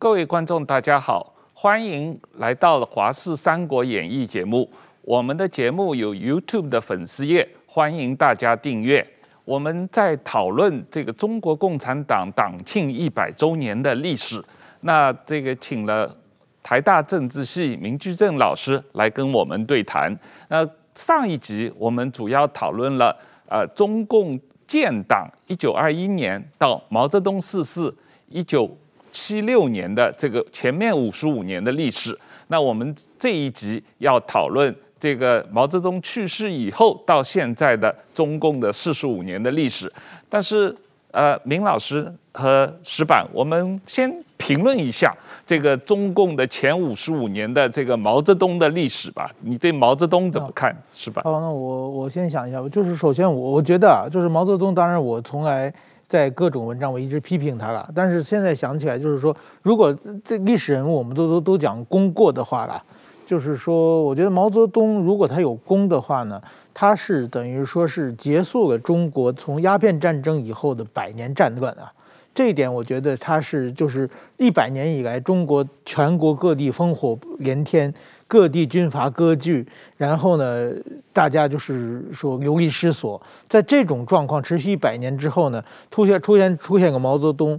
[0.00, 4.70] 各位观众，大家好，欢迎来到《华视三国演义》节目。
[5.02, 9.04] 我们的节目有 YouTube 的粉丝页，欢迎大家订阅。
[9.44, 14.40] 我们在讨论这个中国共产党党庆一百周年的历史。
[14.82, 16.16] 那这个请了
[16.62, 20.16] 台大政治系明居正老师来跟我们对谈。
[20.46, 23.12] 那上一集我们主要讨论了
[23.48, 27.92] 呃中共建党一九二一年到毛泽东逝世
[28.28, 28.70] 一九
[29.18, 39.92] 七六年的这个前面五十五年的历史，那我们这一集要讨论这个毛泽东去世以后到现在的中共的四十五年的历史。
[40.28, 40.72] 但是，
[41.10, 45.12] 呃，明老师和石板，我们先评论一下
[45.44, 49.28] 这个中共的前五十五年的这个毛泽东的历史吧。
[49.40, 51.24] 你对毛泽东怎么看，石板？
[51.24, 55.74] 好，那我我先想一下，就是首先我我觉得啊，就是毛泽东，当然我从来。
[56.08, 57.88] 在各种文章，我一直批评他了。
[57.94, 62.82] 但是现在想起来，就是说，如果这历史人物我们都都都讲功过的话了，
[63.26, 66.40] 就是说，我觉得毛泽东如果他有功的话呢，
[66.72, 71.92] 他是等于说是结束了中国从鸦片战争以后的百年战乱啊。
[72.34, 77.92] 这一点，我觉得他是就是一百年以来，中国全国各地烽火连天。
[78.28, 80.70] 各地军阀割据，然后呢，
[81.14, 83.20] 大家就是说流离失所。
[83.48, 87.58] 在这种状况持续一百年之后呢，突然出现出现个毛泽东，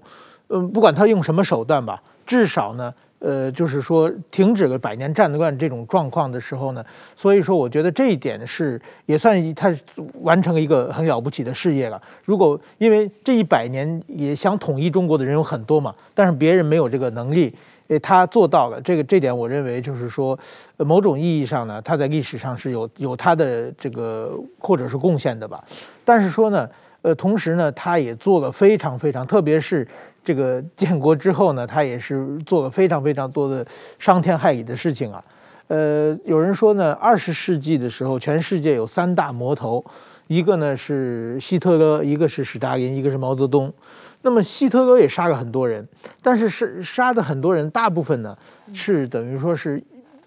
[0.50, 9.76] 嗯，不管他用什么手段吧，至少呢，呃，就是说停止了百年战乱这种状况的时候呢，所以说我觉得这一点是也算他
[10.22, 12.00] 完成了一个很了不起的事业了。
[12.24, 17.56] 如果因为这一百年也想统一中国的人有很多嘛，但是别人没有这个能力。
[17.90, 20.38] 诶，他做到了这个，这点我认为就是说，
[20.78, 25.64] 某种意义上呢，他在历史上是有有他的这个或者是贡献的吧。
[26.06, 26.70] 但是说呢，
[27.02, 29.88] 呃，同时呢，他也做了非常非常，特别是
[30.24, 33.66] 这个 建国之后呢，他也是做了非常非常多的
[33.98, 35.24] 伤天害理的事情啊。
[35.68, 39.84] 呃，有人说呢，二十世纪的时候，全世界有三大魔头，
[40.28, 43.74] 一个呢是希特勒，一个是史达林，一个是毛泽东。
[44.22, 45.88] 那么希特勒也杀了很多人，
[46.22, 48.38] 但是是杀的很多人，大部分呢
[48.74, 49.82] 是等于说是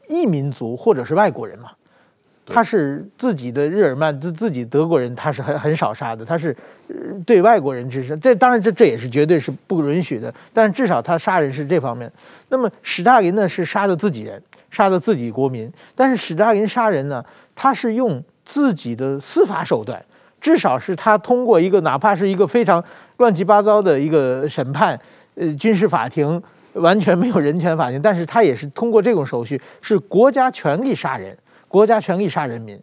[0.09, 1.71] 异民族或者是外国人嘛。
[2.45, 6.55] 他是自己的日耳曼自自己德国人，他是很很少杀的，他是
[7.25, 8.17] 对外国人之杀。
[8.17, 12.11] 这当然这这也是绝对是不允许的，但是至少他杀人是这方面。
[12.49, 20.05] 那么史大林呢是杀的自己人，杀的自己国民，但是史大林杀人呢，他是用自己的司法手段。
[20.41, 22.83] 至少是他通过一个，哪怕是一个非常
[23.23, 24.99] 乱七八糟的一个审判，
[25.37, 31.39] 呃，军事法庭完全没有人权法庭，但是他也是通过这种手续，是国家权力杀人，
[31.69, 32.77] 国家权力杀人民。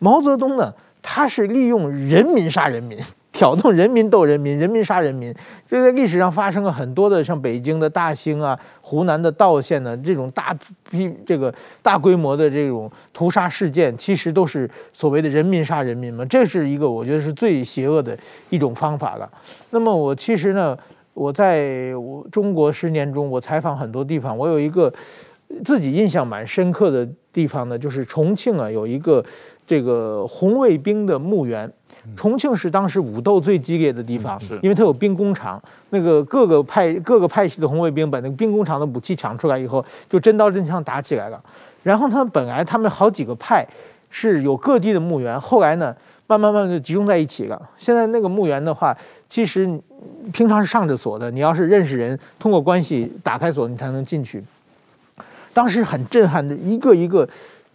[0.00, 2.98] 毛泽东呢，他是利用人民杀人民。
[3.34, 5.34] 挑动人民斗人民，人民杀人民，
[5.68, 10.56] 这在历史上发生了很多的，像北京的大兴啊、湖南的道县呢，这种大
[10.88, 11.52] 批这个
[11.82, 16.24] 大规模的这种屠杀事件，其实都是所谓的人民杀人民嘛。
[16.26, 18.16] 这是一个我觉得是最邪恶的
[18.50, 19.28] 一种方法了。
[19.70, 20.78] 那么我其实呢，
[21.12, 24.92] 我在我中国十年中，我采访很多地方，我有一个
[25.64, 29.24] 自己印象蛮深刻的地方呢，就是重庆啊，有一个
[29.66, 31.68] 这个红卫兵的墓园。
[32.16, 41.42] 重庆是当时武斗最激烈的地方，是因为它有兵工厂，那个各个派各个派系的红卫兵把那个兵工厂的武器抢出来以后，就真刀真枪打起来了。
[41.82, 43.66] 然后他们本来他们好几个派
[44.10, 45.94] 是有各地的墓园，后来呢，
[46.26, 47.70] 慢慢慢慢就集中在一起了。
[47.76, 48.96] 现在那个墓园的话，
[49.28, 49.66] 其实
[50.32, 54.42] 平常是上着锁的，你要是认识人，通过关系打开锁，你才能进去。
[55.52, 57.28] 当时很震撼的，一个一个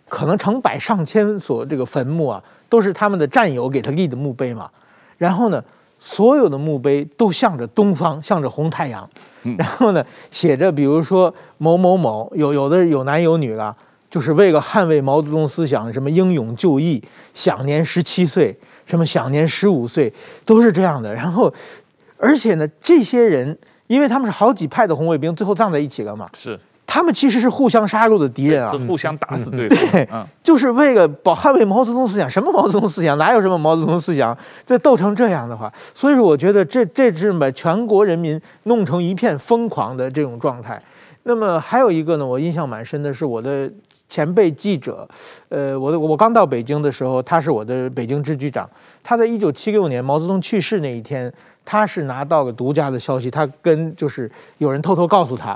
[0.10, 2.44] 可能成百上千所这个坟墓啊。
[2.70, 4.70] 都是他们的战友给他立的墓碑嘛，
[5.18, 5.60] 然后呢，
[5.98, 9.10] 所有的墓碑都向着东方，向着红太阳，
[9.58, 13.76] 然后呢，写着比如说某某某，有有的有男有女了，
[14.08, 17.04] 就是为了捍卫毛泽东思想，什么英勇就义，
[17.34, 18.56] 享年十七岁，
[18.86, 20.14] 什么享年十五岁，
[20.46, 21.12] 都是这样的。
[21.12, 21.52] 然后，
[22.20, 23.58] 而且呢，这些人
[23.88, 26.60] 因为他们是好几派的红卫兵，最后葬在一起了嘛，是。
[26.92, 29.92] 他们其实是互相杀戮的敌人啊，是互相打死对方。
[29.92, 30.10] 对，
[30.42, 32.28] 就是为了保捍卫毛泽东思想。
[32.28, 33.16] 什么毛泽东思想？
[33.20, 34.36] 哪有什么毛泽东思想？
[34.66, 40.82] 这斗成这样的话，所以说我觉得这这是把全国人民弄成一片疯狂的这种状态。
[41.24, 43.72] 那么还有一个呢，我印象蛮深的是我的
[44.10, 45.08] 前辈记者，
[45.50, 48.68] 呃，我的我刚到北京的时候，他是我的北京支局长。
[49.04, 51.32] 他在一九七六年毛泽东去世那一天，
[51.64, 55.56] 他是拿到了独家的消息，他跟就是有人偷偷告诉他。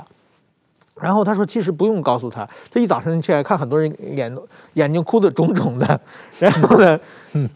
[1.00, 4.32] 然后他说：“其实不用告诉他，他一早上起来看很多人眼
[4.74, 6.00] 眼睛哭得肿肿的。
[6.38, 6.98] 然后呢，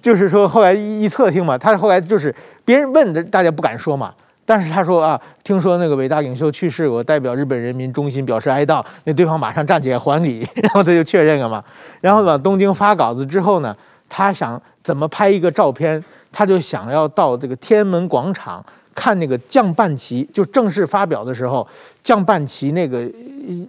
[0.03, 4.13] 就是说后来一一侧听嘛，他后来就是别人问的，大家不敢说嘛。
[4.45, 8.85] 但是他说啊，听说那个伟大领袖去世，我代表日本人民衷心表示哀悼。
[9.05, 11.63] 那对方马上站起来还礼， 然后他就确认了嘛。
[12.01, 13.77] 然后往东京发稿子之后呢，
[14.09, 16.03] 他想怎么拍一个照片，
[16.33, 18.65] 他就想要到这个天安门广场
[18.99, 21.65] 看那个降半旗，就正式发表的时候
[22.03, 23.09] 降半旗那个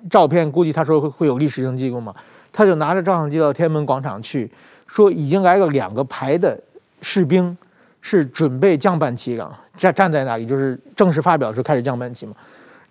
[0.10, 2.12] 照片，估计他说会会有历史性记录嘛。
[2.52, 4.50] 他就拿着照相机到天安门广场去，
[4.88, 6.60] 说已经来了两个排的
[7.04, 7.56] 士兵，
[8.02, 9.56] 是准备降半旗了。
[9.78, 12.34] 站站在那里，就是正式发表的时候开始降半旗嘛。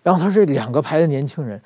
[0.04, 1.60] 然后他这两个排的年轻人，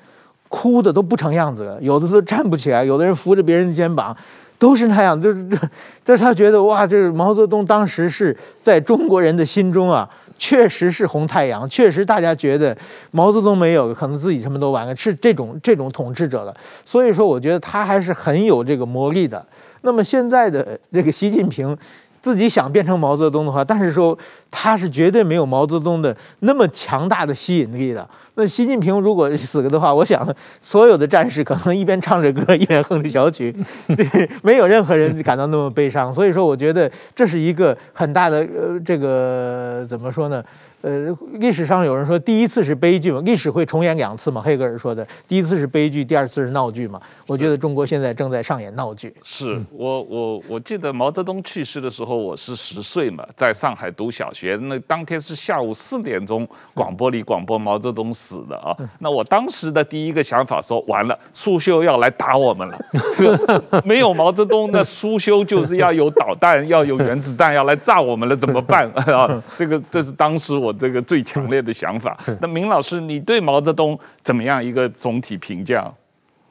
[0.49, 4.13] 哭的都不成样子了，有的都站不起来，有的人扶着别人的肩膀，
[4.57, 5.21] 都是那样。
[5.21, 5.57] 就是这，
[6.03, 12.77] 这是他觉得哇，这是毛泽东当时是在中国人的心中啊，确实是红太阳，确实大家觉得
[13.11, 16.55] 毛泽东没有，可能自己什么都完了，是这种这种统治者的。
[16.85, 19.45] 所以说，我觉得他还是很有这个魔力的。
[19.81, 21.77] 那么现在的这个习近平。
[22.23, 24.17] 自己想变成毛泽东的话，但是说
[24.49, 28.07] 他是绝对没有毛泽东的那么强大的吸引力的。
[28.35, 30.25] 那习近平如果死了的话，我想
[30.61, 33.53] 所有的战士可能一边唱着歌， 一边哼着小曲，
[33.87, 36.11] 对，没有任何人感到那么悲伤。
[36.13, 40.41] 所以说，我觉得这是一个很大的呃，这个怎么说呢？
[40.83, 44.41] 呃，历史上有人说第一次是悲剧嘛，历史会重演两次嘛。
[44.41, 46.99] 黑格尔说的，第一次是悲剧，第二次是闹剧嘛。
[47.25, 49.15] 我觉得中国现在正在上演闹剧。
[49.23, 54.59] 是我我我记得毛泽东去世的时候，我是十岁嘛，在上海读小学。
[54.63, 58.75] 那当天是下午四点钟，广播里广播毛泽东死的啊。
[58.99, 62.77] 那我当时的第一个想法说，完了，苏修要来打我们了。
[63.15, 69.41] 这个没有毛泽东，那苏修就是要有导弹，要有原子弹，要来炸我们了，怎么办 啊？
[69.55, 70.72] 这个这是当时我。
[70.73, 72.17] 这个最强烈的想法。
[72.41, 75.91] 那明老师，你对毛泽东怎么样一个总体评价？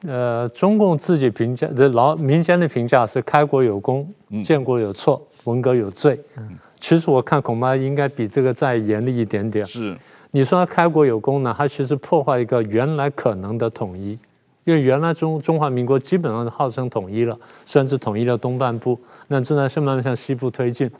[0.06, 6.18] 呃，中共自己评价的老民间的评价是开国有功，建国有错，文革有罪。
[6.36, 9.64] 嗯，其实我看恐怕应该比这个再严厉一点点。
[9.64, 9.96] 是，
[10.32, 11.54] 你说他开国有功呢？
[11.56, 14.18] 他其实破坏一个原来可能的统一，
[14.64, 18.98] 因为原来中中华民国基本上号称统一了，甚至统一了东半部，
[19.28, 20.90] 那正在慢慢向西部推进，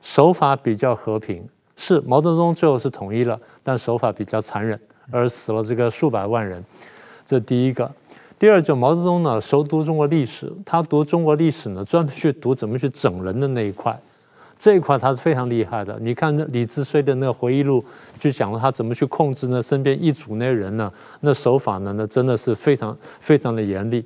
[0.00, 1.46] 手法比较和平。
[1.76, 4.78] 是毛泽东最后是统一了，但手法比较残忍，
[5.10, 6.64] 而死了这个数百万人。
[7.24, 7.90] 这第一个。
[8.38, 13.98] 第二，就毛泽东呢，熟读中国历史，他读中国历史呢，专门去读怎么去整人的那一块，
[14.58, 15.98] 这一块他是非常厉害的。
[16.00, 17.82] 你看李志绥的那个回忆录，
[18.18, 24.04] 就讲了他怎么去控制那身边一组那人呢，那手法呢，那真的是非常非常的严厉。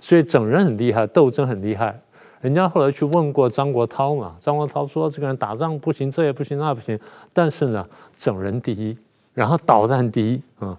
[0.00, 2.00] 所以整人很厉害，斗争很厉害。
[2.42, 6.98] 人家后来去问过张国焘嘛，张国焘说这个人打仗不行，这也不行，那不行，
[7.32, 7.86] 但是呢，
[8.16, 8.96] 整人第一，
[9.32, 10.76] 然后导弹第一啊。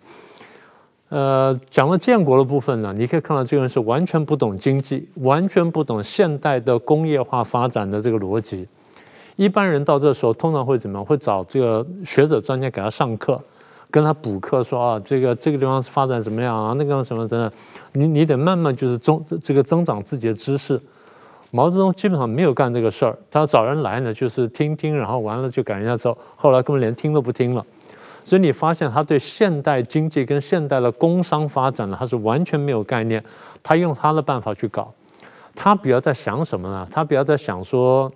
[1.07, 8.67] 呃，讲了建国的部分呢，你可以看到这个人是完全不懂经济，完全不懂现代的工业化发展的这个逻辑。
[9.37, 11.05] 一般人到这时候通常会怎么样？
[11.05, 13.41] 会找这个学者专家给他上课，
[13.89, 17.51] 跟他补课说啊，这个这个地方发展怎么样啊，那个什么等等，
[17.93, 20.81] 你你得慢慢就是增这个增长自己的知识。
[21.55, 27.63] 毛泽东基本上没有干这个事儿，他找人来呢，就是听听，然后完了就赶人家走，后来根本连听都不听了。
[28.23, 33.23] 所以你发现他对现代经济跟现代的工商发展呢，他是完全没有概念。
[33.61, 34.91] 他用他的办法去搞，
[35.53, 36.87] 他比较在想什么呢？
[36.91, 38.11] 他比较在想说，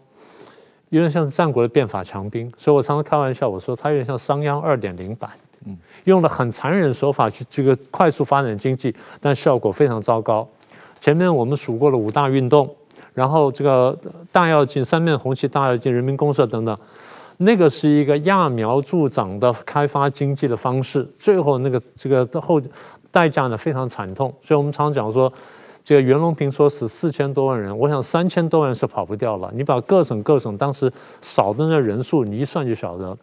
[0.89, 2.51] 有点像是战国的变法强兵。
[2.57, 5.29] 所以我常常开玩笑，我说他有点像商鞅二点零版，
[5.67, 10.49] 嗯，用了很残忍手法去这个快速发展经济，但效果非常糟糕。
[10.99, 12.75] 前面我们数过了五大运动。
[13.17, 13.97] 然后这个
[14.31, 16.77] 大跃进、三面红旗、大跃进、人民公社等等，
[17.37, 22.61] 那个是一个揠苗助长的开发经济的方式，最后那个这个后
[23.09, 24.31] 代价呢非常惨痛。
[24.39, 25.33] 所以我们常讲说，
[25.83, 29.51] 这个袁隆平说死四千多万人，我想三千多万人是跑不掉了。
[29.55, 33.17] 你把各省各省当时少的那人数，你一算就晓得。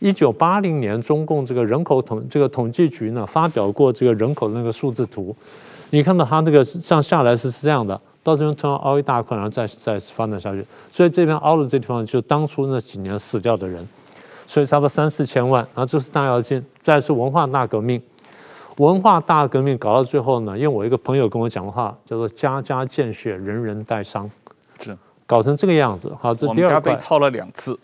[0.00, 5.32] 一九八零年，中共这个人口统这个统计局呢发表过这个人口的那个数字图，
[5.90, 8.00] 你看到它那个上下来是是这样的。
[8.22, 13.86] 到这边突然凹一大块，然后再再发展下去，所以这边凹的这地方就当初那几年死掉的人，
[14.46, 15.62] 所以差不多三四千万。
[15.74, 18.02] 然后这是大跃进，再是文化大革命。
[18.76, 24.30] 文化大革命搞到最后呢，因为我一个朋友跟我讲的话，叫做“家家见血，人人带伤”，
[24.78, 24.96] 是
[25.26, 26.12] 搞成这个样子。
[26.20, 26.76] 好，这第二块。
[26.76, 27.78] 我们家被抄了两次。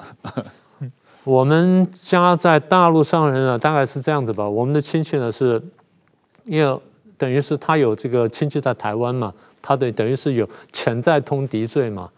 [1.25, 4.49] 我们家在大陆上人呢，大概是这样子吧。
[4.49, 5.61] 我们的亲戚呢是，
[6.45, 6.81] 因为
[7.17, 9.33] 等于是他有这个亲戚在台湾嘛。
[9.67, 12.11] 他对等于是有潜在通敌罪嘛，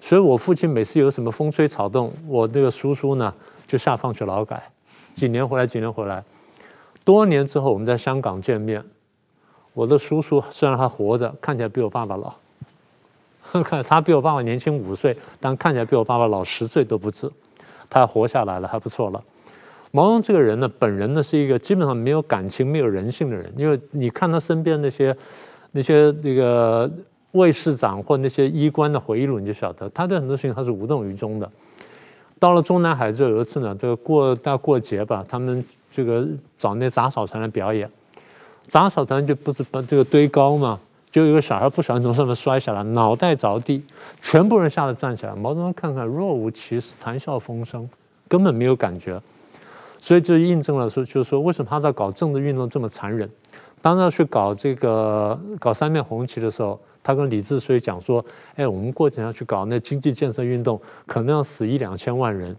[0.00, 3.32] 所以我父亲每次有什么风吹草动，我这个叔叔呢
[3.68, 4.60] 就下放去劳改，
[5.14, 6.24] 几年回来几年回来，
[7.04, 8.82] 多年之后我们在香港见面，
[9.74, 12.34] 我的叔叔虽然还活着，看起来比我爸爸老，
[13.84, 17.30] 他比我爸爸年轻五岁，但看起来比我爸爸老十岁都不止，
[17.88, 19.22] 他活下来了还不错了。
[19.90, 25.16] 毛泽东这个人呢，本人呢是一个基本上没有感情、没有人性的人，因为你看他身边那些
[25.72, 26.90] 那些这个
[27.32, 31.50] 卫士长或那些医官的回忆录，你就晓得他对很多事情他是无动于衷的。
[32.38, 37.90] 到了中南海这有一次呢，这个过大过节吧，他们这个找那杂草团来表演，
[38.66, 40.78] 杂草团就不是把这个堆高嘛，
[41.10, 43.82] 就有个小孩不小心从上面摔下来，脑袋着地，
[44.20, 45.34] 全部人吓得站起来。
[45.34, 47.88] 毛泽东看看若无其事，谈笑风生，
[48.28, 49.20] 根本没有感觉，
[49.98, 53.28] 所以就印证了说，就是说为什么他在搞政治运动这么残忍。
[53.80, 56.78] 当他去搞这个搞三面红旗的时候。
[57.00, 58.22] 他跟李志绥讲说
[58.56, 62.54] ：“哎，我们过几天要去搞那经济建设运动，可能要死一两千万人。”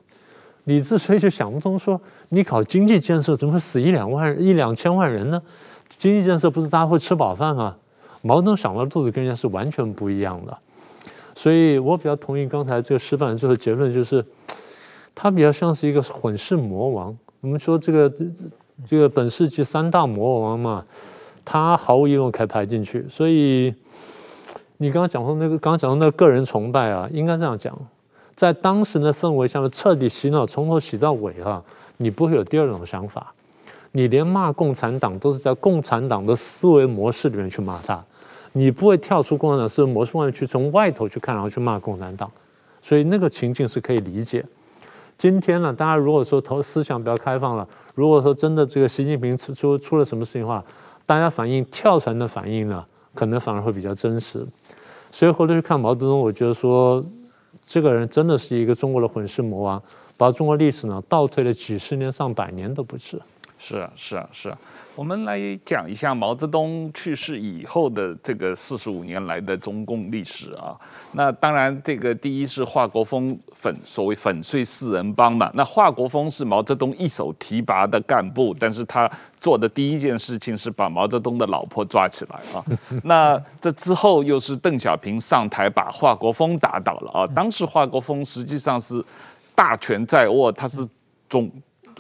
[0.66, 5.40] 李志绥就想不通，说：“你搞经济建设，怎么会死一两万一两千万人呢？
[5.88, 7.76] 经济建设不是大家会吃饱饭吗？”
[8.24, 10.58] 毛泽东想到的肚子跟人家是完全不一样的，
[11.36, 14.26] 所以我比较同意刚才这个示范最后结论，就是
[15.14, 17.16] 他比较像是一个混世魔王。
[17.42, 18.12] 我们说这个
[18.86, 20.86] 这个本世纪三大魔王嘛，
[21.44, 23.74] 他毫无疑问可以排进去，所以。
[24.82, 27.78] 你刚刚讲说那个，刚刚讲到那个个人崇拜啊，应该这样讲，
[28.34, 31.62] 在当时的氛围下面彻底洗脑，从头洗到尾哈，
[31.98, 33.34] 你不会有第二种想法，
[33.92, 38.02] 你连骂共产党都是在共产党的思维模式里面去骂他，
[38.54, 42.32] 你不会跳出共产党思维模式外面去从外头去看，然后去骂共产党，
[42.82, 44.46] 所以那个情境是可以理解。
[45.18, 47.68] 今天呢，大家如果说投思想比较开放了，
[48.00, 50.64] 如果说真的这个习近平出出出了什么事情的话，
[51.06, 54.48] 大家反映跳船的反应呢，可能反而会比较真实。
[55.12, 57.04] 所以回头去看毛泽东，我觉得说，
[57.66, 59.84] 这个人真的是一个中国的混世魔王，
[60.16, 63.22] 把中国历史呢倒退了几十年、上百年都不止。
[63.60, 64.58] 是啊，是啊，是啊。
[64.96, 70.76] 我们来讲一下毛泽东去世以后的这个四十五年来的中共历史啊。
[71.12, 75.52] 那当然，这个第一是华国锋粉所谓粉碎四人帮嘛。
[75.54, 82.64] 那华国锋是毛泽东一手提拔的干部，但是他做的第一件事情是把毛泽东的老婆抓起来啊。
[83.04, 87.28] 那这之后又是邓小平上台把华国锋打倒了啊。
[87.28, 89.04] 当时华国锋实际上是
[89.54, 90.86] 大权在握，他是
[91.30, 91.50] 总。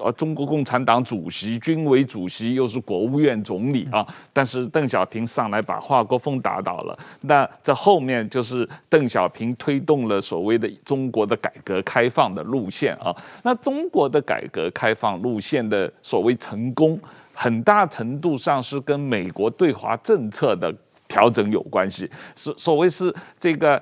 [0.03, 4.05] 呃，中国共产党主席、军委主席，又是国务院总理啊。
[4.31, 6.97] 但是邓小平上来把华国锋打倒了。
[7.21, 13.15] 那这后面就是邓小平推动了所谓的中国的改革开放的路线啊。
[13.43, 16.99] 那中国的改革开放路线的所谓成功，
[17.33, 20.73] 很大程度上是跟美国对华政策的
[21.07, 22.09] 调整有关系。
[22.35, 23.81] 所所谓是这个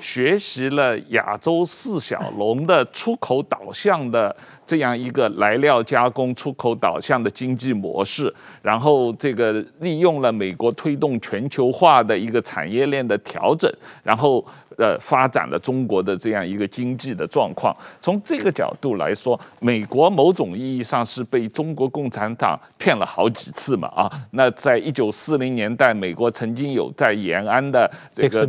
[0.00, 4.36] 学习了亚洲四小龙的出口导向的。
[4.66, 14.44] 这样一个来料加工、出口导向的经济模式，然后这个利用了美国推动全球化的一个产业链的调整，然后
[14.76, 17.74] 呃发展了中国的这样一个经济的状况。
[18.00, 24.10] 从这个角度来说，美国某种意义上是被中国共产党骗了好几次嘛啊。
[24.32, 28.46] 那在一九四零年代，美国曾经有在延安的这个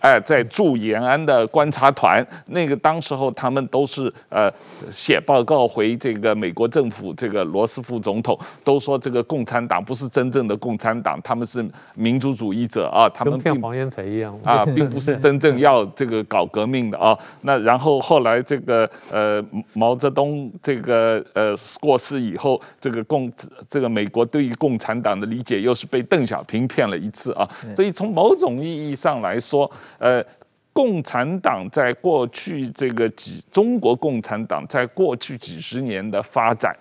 [0.00, 4.52] 哎，在驻延安的观察团，那个当时候他们都是呃
[4.90, 5.68] 写报告。
[5.68, 11.62] 回这个美国政府，这个罗斯福总统都说，这个共产党不是真正的共产党，他们是
[11.94, 17.18] 民族主义者啊，他们跟黄炎培一样啊，并不是真正要 这个搞革命的啊。
[17.42, 23.32] 那然后后来这个呃毛泽东这个呃过世以后，这个共
[23.68, 27.48] 这个美国对于共产党的理解又是被邓小平骗了一次啊。
[27.74, 30.24] 所以从某种意义上来说，呃。
[30.70, 36.72] 共产党在过去这个几，中国共产党在过去几十年的发展，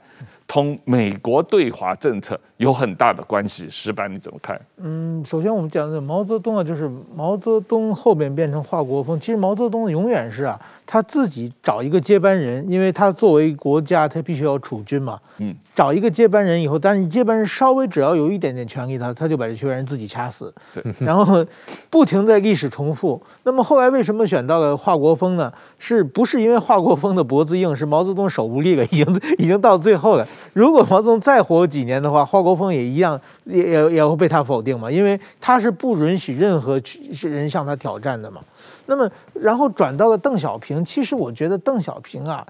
[0.46, 3.70] 同美国对华政策有很大的关系。
[3.70, 4.60] 石板你怎么看？
[4.78, 10.60] 嗯，首先我们讲的毛泽东啊，就是毛泽东后边变成华国锋，其实毛泽东永远是啊。
[10.90, 15.20] 他自己找一个接班人，因为他作为国家，他必须要储君嘛。
[15.40, 20.54] 嗯，找一个接班人以后，但是你接班人稍微只要有一点点权力他，他就把这接班人自己掐死。
[20.74, 21.46] 对， 然后
[21.90, 23.22] 不停在历史重复。
[23.44, 25.52] 那么后来为什么选到了华国锋呢？
[25.78, 27.76] 是不是因为华国锋的脖子硬？
[27.76, 30.26] 是毛泽东手无力了，已经已经到最后了。
[30.54, 34.90] 如果毛泽东再活几年的话，华国锋也一样，也也也会被他否定嘛？
[34.90, 36.82] 因为他是不允许任何
[37.24, 38.42] 人向他挑战的嘛。
[38.86, 40.86] 那么，然后转到了邓小平。
[40.86, 42.48] 其实我觉得邓小平啊，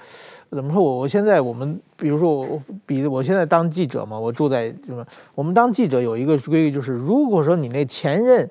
[0.51, 0.83] 怎么说？
[0.83, 5.03] 我我现在我们比如说我比我现在当记者嘛，我住在什么？
[5.33, 8.47] 我们当记者有一个规矩，就是如果说你那前任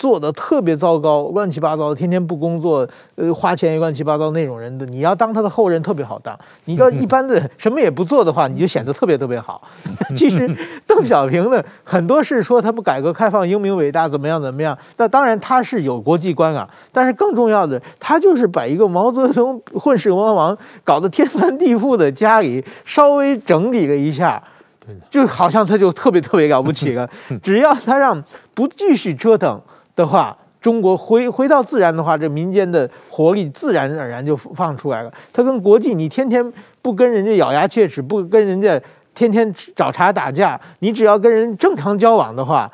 [0.00, 6.34] 做的特别糟糕、乱七八糟的，天天不工作，呃，花钱也乱七八糟那种人的，你要当他的后人特别好当。
[6.64, 9.60] 你要一般的什么也不做的话，你就显得特别特别好。
[10.16, 10.50] 其实
[10.86, 16.66] 邓小平呢，很多是说他不改革开放英明伟大怎么样怎么样，那当然他是有国际观啊。
[16.90, 24.42] 但是更重要的，他就是把一个毛泽东混世魔王搞得天翻地覆的家里稍微整理了一下，
[25.10, 27.06] 就好像他就特别特别了不起了。
[27.42, 29.60] 只要他让不继续折腾。
[30.00, 35.12] 的话，中国回回到自然的话，这民间的活力自然而然就放出来了。
[35.30, 38.80] 他跟国际，你天天不跟人家咬牙切齿，不跟人家
[39.14, 42.70] 天天找茬打架，你只要跟人正常交往的话，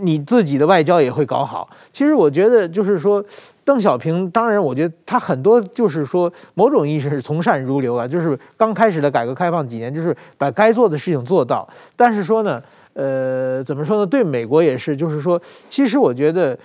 [0.00, 1.68] 你自己的外交也会搞好。
[1.92, 3.22] 其实我觉得，就是说，
[3.64, 11.68] 邓小平，当然，我觉得他很多就是说，某种意义上是从善如流啊，就是刚开始的改革开放几年，就是把该做的事情做到。
[11.94, 12.62] 但是说呢。
[12.94, 14.06] 呃，怎么说呢？
[14.06, 16.58] 对美国也是，就是说，其实我觉得，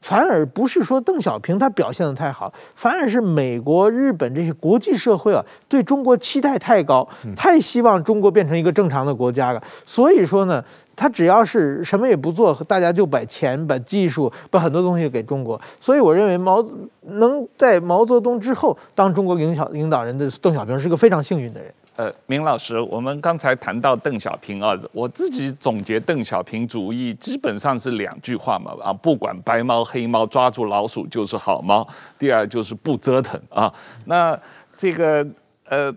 [0.00, 9.62] 反而不是说邓小平他表现的太好，反而是美国、日本这些国际社会啊，对中国期待太高，太希望中国变成一个正常的国家了。
[9.84, 10.62] 所以说呢，
[10.94, 15.60] 他只要是什么也不做，大家就把钱、把技术、把很多东西给中国。
[15.80, 16.64] 所以我认为毛
[17.00, 21.72] 能在毛泽东之后当中国领导领导人的邓小平是个非常幸运的人。
[21.96, 31.86] 呃，明老师，我们刚才谈到邓小平啊，我自己总结邓小平主义基本上是两句话嘛啊，不管白猫黑猫，抓住老鼠就是好猫。
[32.18, 33.72] 第二就是不折腾啊。
[34.06, 34.38] 那
[34.76, 35.26] 这个
[35.66, 35.92] 呃，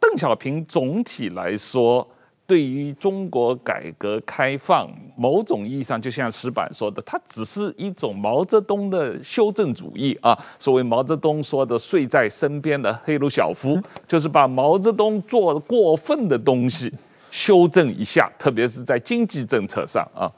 [0.00, 2.06] 邓小平总体来说。
[2.48, 10.34] 对于中国改革开放，某种意义上，就像石板说的，它只是一种毛泽东的修正主义啊。
[10.58, 13.78] 所谓毛泽东说的“睡在身边的黑鲁晓夫”，
[14.08, 16.90] 就是把毛泽东做过分的东西
[17.30, 20.32] 修正一下，特别是在经济政策上啊。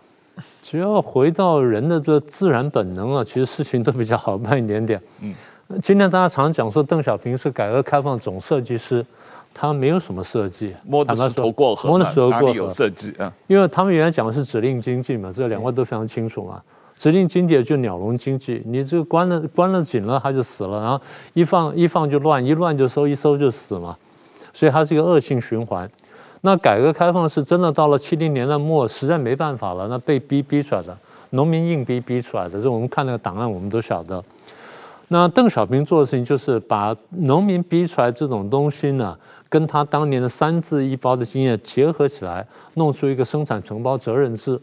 [0.60, 5.00] 只要回到人的这自然本能啊，其实事情都比较好办一点点。
[5.20, 5.32] 嗯，
[5.80, 9.06] 今天大家常讲说邓小平是改革开放总设计师。
[9.52, 13.32] 他没有什么设计，摸的石头过河，摸着石头过有设计啊？
[13.46, 16.62] 因为他们原来讲的是指令经济嘛，这两块都非常清楚嘛。
[16.94, 21.00] 指令经济就鸟笼经济，你这个关了关了紧了，它就死了，然后
[21.32, 23.96] 一放一放就乱，一乱就收，一收就死嘛。
[24.52, 25.88] 所以它是一个恶性循环。
[26.42, 30.96] 那改革开放是真的到了七零年代末，实在没办法了，那被逼逼出来的，
[31.30, 32.60] 农民硬逼逼出来的。
[32.60, 34.22] 这我们看那个档案，我们都晓得。
[35.08, 39.16] 那邓小平做的事情就是把农民逼出来这种东西呢，
[39.50, 44.58] 跟他当年的三自一包的经验结合起来，弄出一个生产承包责任制。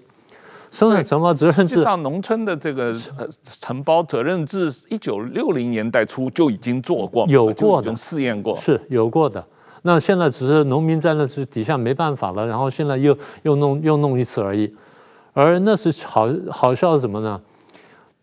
[0.70, 2.94] 生产承包责任制，实际上农村的这个
[3.44, 9.46] 承包责任制，一九六零年代初就已经做过，有过的试验过，是有过的。
[9.84, 14.76] 那现在只是农民在那是底下没办法了，然后现在又又弄又弄一次而已。
[15.32, 17.40] 而那是好好笑的什么呢？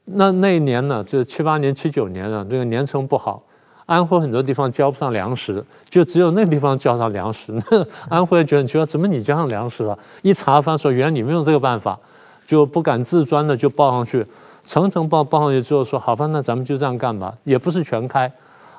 [0.04, 3.42] 那那一年呢，就七八年、七九年呢，这个年成不好，
[3.86, 7.52] 安徽很多地方交不上粮食，就只有那个地方交上粮食。
[7.70, 9.98] 那 安徽觉得，怎么你交上粮食了？
[10.22, 11.98] 一查发说，原来你们用这个办法，
[12.46, 14.24] 就不敢自专的就报上去，
[14.62, 18.30] 层层报报上去之后说，好吧，那咱们就这样干吧，也不是全开。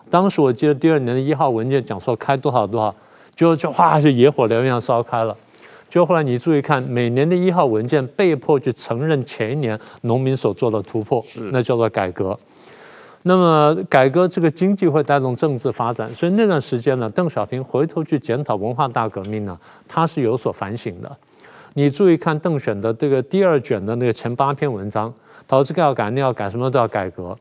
[0.09, 2.93] 当时我记得第二年的一号文件讲说开多少多少，
[3.35, 5.35] 就就哗就野火燎原烧开了。
[5.87, 12.37] 就后来你注意看，每年的一号文件被迫去承认前一年农民所做的突破，那叫做改革。
[13.27, 21.17] 那么改革这个经济会带动政治发展，所以那段时间呢，邓小平回头去检讨文化大革命呢，他是有所反省的。
[21.73, 25.11] 你注意看邓选的这个第二卷的那个前八篇文章，
[25.47, 27.35] 他说这个要改，那要改，什么都要改革。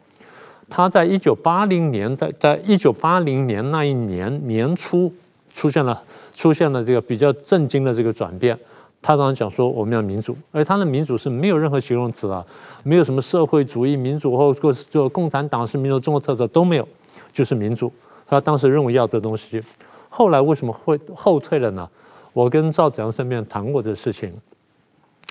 [0.68, 5.12] 他在一九八零年，在在一九八零年那一年年初
[5.52, 6.02] 出现了。
[6.34, 8.58] 出现了这个比较震惊的这个转变，
[9.06, 12.42] 他当时讲说我们要民主，而他的民主是没有任何形容词啊，
[12.82, 16.88] 没有什么社会主义民主或者做共产党是民主中国特色都没有，
[17.30, 17.92] 就是民主。
[18.26, 19.62] 他当时认为要这东西，
[20.08, 21.86] 后来为什么会后退了呢？
[22.32, 24.32] 我跟赵子阳身边谈过这事情，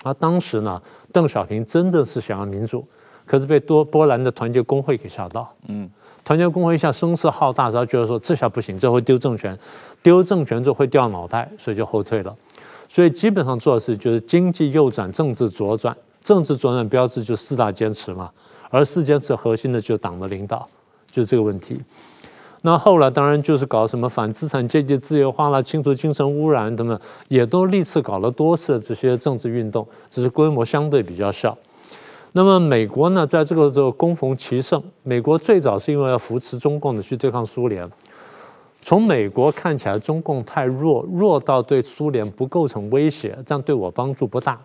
[0.04, 2.86] 啊当时呢，邓小平真的是想要民主，
[3.26, 5.90] 可是被多波兰的团结工会给吓到，嗯。
[6.24, 9.58] 团结工会一下声势浩大，然后觉得说这下不行，这会丢政权，
[10.00, 12.34] 丢政权就会掉脑袋，所以就后退了。
[12.94, 15.96] 所以基本上做的事就是经济右转，政治左转。
[16.20, 18.30] 政治左转标志就四大坚持嘛，
[18.70, 20.64] 而四坚持核心的就是党的领导，
[21.10, 21.80] 就这个问题。
[22.62, 31.58] 那后来当然就是搞什么反资产阶级自由化啦，清除精神污染等等，也都历次搞了多次这些政治运动，只是规模相对比较小。
[32.30, 34.80] 那么美国呢，在这个时候攻逢其盛。
[35.02, 37.90] 美国最早是因为要扶持中共的去对抗苏联。
[38.84, 44.60] 从美国看起来，中共太弱，弱到对苏联不构成威胁，这样对我帮助不大。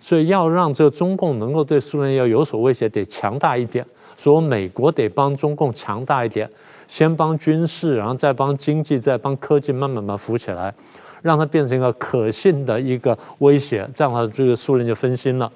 [0.00, 3.84] 所以要让这个中共能够对苏联要有所威胁，得强大一点。
[4.16, 6.48] 所以美国得帮中共强大一点，
[6.86, 10.72] 先帮军事，然后再帮经济，再帮科技，慢慢把扶起来，
[11.20, 13.78] 让它变成一个可信的一个威胁。
[13.92, 15.50] 这样的话，这个苏联就分心了。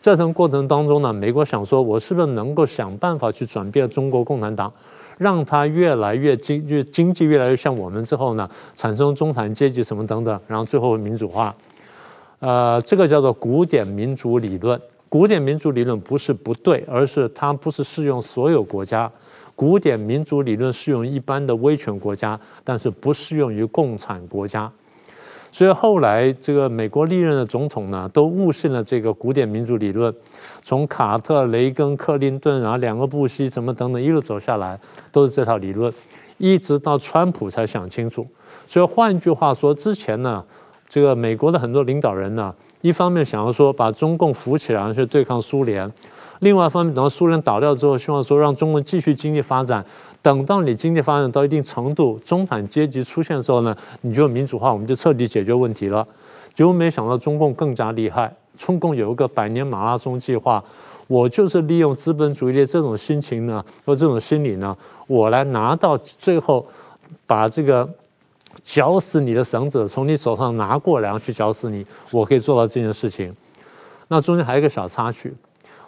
[0.00, 4.72] 在这个过程当中呢，美国想说，我是不是能够想办法去转变中国共产党，
[5.20, 11.54] 让它越来越经越经济越来越像我们之后呢，产生中产阶级什么等等，然后最后民主化。
[12.38, 14.80] 呃，这个叫做古典民主理论。
[15.10, 19.12] 古典民主理论不是不对，而是它不是适用所有国家。
[19.54, 24.72] 古典民主理论适用一般的威权国家，但是不适用于共产国家。
[25.52, 30.14] 所以后来这个美国历任的总统呢，都误信了这个古典民主理论。
[30.62, 34.78] 从卡特、雷根、克林顿，然后两个布希，怎么等等一路走下来，
[35.10, 35.92] 都是这套理论，
[36.38, 38.26] 一直到川普才想清楚。
[38.66, 40.44] 所以换句话说，之前呢，
[40.88, 45.90] 这个美国的很多领导人呢，一方面想要说把中共扶起来去对抗苏联，
[46.38, 49.84] 另外一方面等到苏联倒掉之后，希望说让中国继续经济发展。
[50.22, 56.06] 等到你经济发展到一定程度，中产阶级出现的时候呢，你就民主化，我们就彻底解决问题了。
[56.52, 60.62] 结果没想到中共更加厉害，中共有一个百年马拉松计划，
[61.06, 66.66] 我就是利用资本主义的这种心情呢，或这种心理呢，我来拿到最后，
[67.26, 67.88] 把这个
[68.62, 73.34] 绞死你的绳子从你手上拿过来，然后去绞死你，我可以做到这件事情。
[74.08, 75.32] 那中间还有一个小插曲，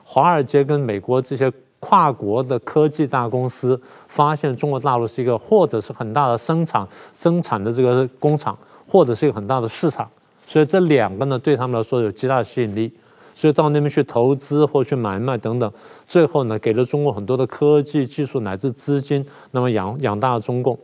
[0.02, 1.52] 华尔街跟美国这些。
[1.84, 10.08] 跨国的科技大公司发现中国大陆是一个或者是很大的生产生产的这个工厂，或者是一个很大的市场，
[10.46, 12.92] 所以这两个呢对他们来说有极大的吸引力，
[13.34, 15.70] 所以到那边去投资或去买卖等等，
[16.06, 20.78] 最后呢给了中国很多的科技技术乃至资金，那么养养大了中共，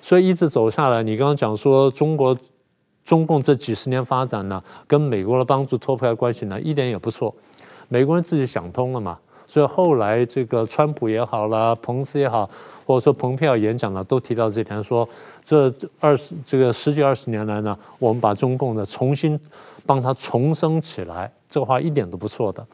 [0.00, 2.34] 所以一直走下来，你刚刚讲说中国
[3.04, 7.34] 中共这几十年发展呢，跟美国的帮助脱不开关系呢，一点也不错，
[7.88, 9.18] 美国人自己想通了嘛。
[9.50, 12.48] 所以后来这个川普也好了，彭斯也好，
[12.86, 15.06] 或者说蓬佩奥演讲呢，都提到这点，说
[15.42, 19.36] 这二十这个十几二十年来呢，我们把中共呢重新
[19.84, 22.64] 帮他重生起来，这话一点都不错的。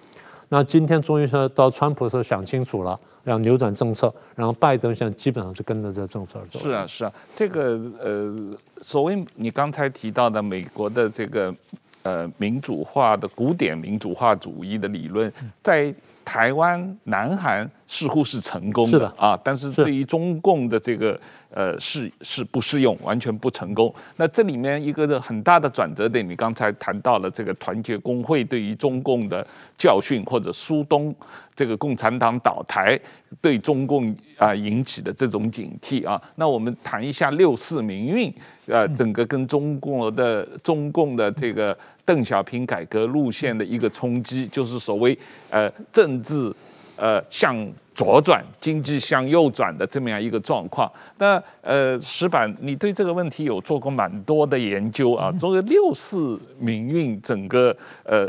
[0.51, 6.59] 那今天终于说到川普的时候想清楚了，要扭转政策，然后拜登现在基本上是跟着这政策走。
[6.59, 8.37] 是啊，是啊，这个呃，
[8.83, 11.55] 所谓你刚才提到的美国的这个
[12.03, 15.93] 呃民主化的古典民主化主义的理论，在
[16.27, 21.19] 台湾、南韩似乎是成功的，的啊，但是对于中共的这个
[21.51, 23.95] 呃是是不适用，完全不成功。
[24.17, 29.47] 那这里面一个很大的转折点，你刚才谈到了这个团结工会对于中共的
[29.79, 31.15] 教训，或者苏东
[31.55, 32.99] 这个共产党倒台
[33.41, 36.21] 对中共啊引起的这种警惕啊。
[36.35, 38.33] 那我们谈一下六四民运，
[38.67, 41.77] 呃，整个跟中国的中共的这个。
[42.07, 45.19] 邓小平改革路线的一个冲击，就是所谓
[45.51, 46.55] 呃政治
[46.97, 47.57] 呃向
[47.95, 50.91] 左转，经济向右转的这么样一个状况。
[51.19, 55.33] 那呃石板，你对这个问题有做过蛮多的研究啊。
[55.33, 58.29] 作为六四民运整个呃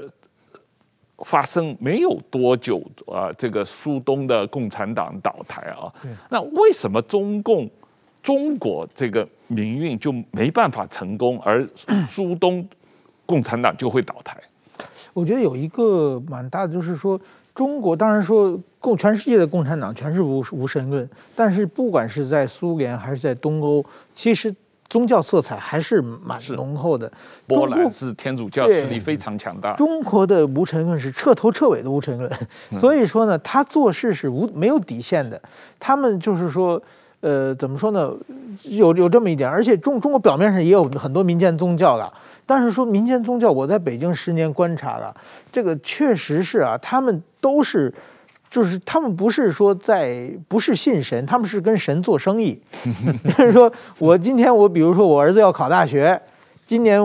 [1.26, 5.92] 发生没有多久啊，这个苏东的共产党倒台啊，
[6.30, 7.70] 那为什么中共
[8.22, 11.68] 中国这个民运就没办法成功，而
[12.08, 12.68] 苏东？
[13.26, 14.38] 共产党就会倒台。
[15.14, 17.20] 我觉得有一个蛮大的，就是说
[17.58, 24.54] 中国当然说共全世界的共产党全是无无神论，但是不管是在苏联还是在东欧，其实
[24.88, 27.12] 宗教色彩还是蛮浓厚的。
[27.48, 29.74] 波兰是天主教势力非常强大。
[29.74, 32.32] 中国的无神论是彻头彻尾的无神论，
[32.80, 35.42] 所以说呢，他做事是无没有底线的。
[35.80, 36.80] 他们就是说，
[37.22, 38.14] 呃，怎么说呢？
[38.64, 42.12] 有有这么一点，而且中中国表面上也有很多民间宗教的。
[42.46, 45.14] 但是说民间宗教，我在北京十年观察了，
[45.52, 47.94] 这个确实是啊，他们都是，
[48.50, 52.58] 就是他们不是说在不是信神，他们是跟神做生意。
[53.38, 56.20] 就是说我今天我比如说我儿子要考大学，
[56.66, 57.02] 今年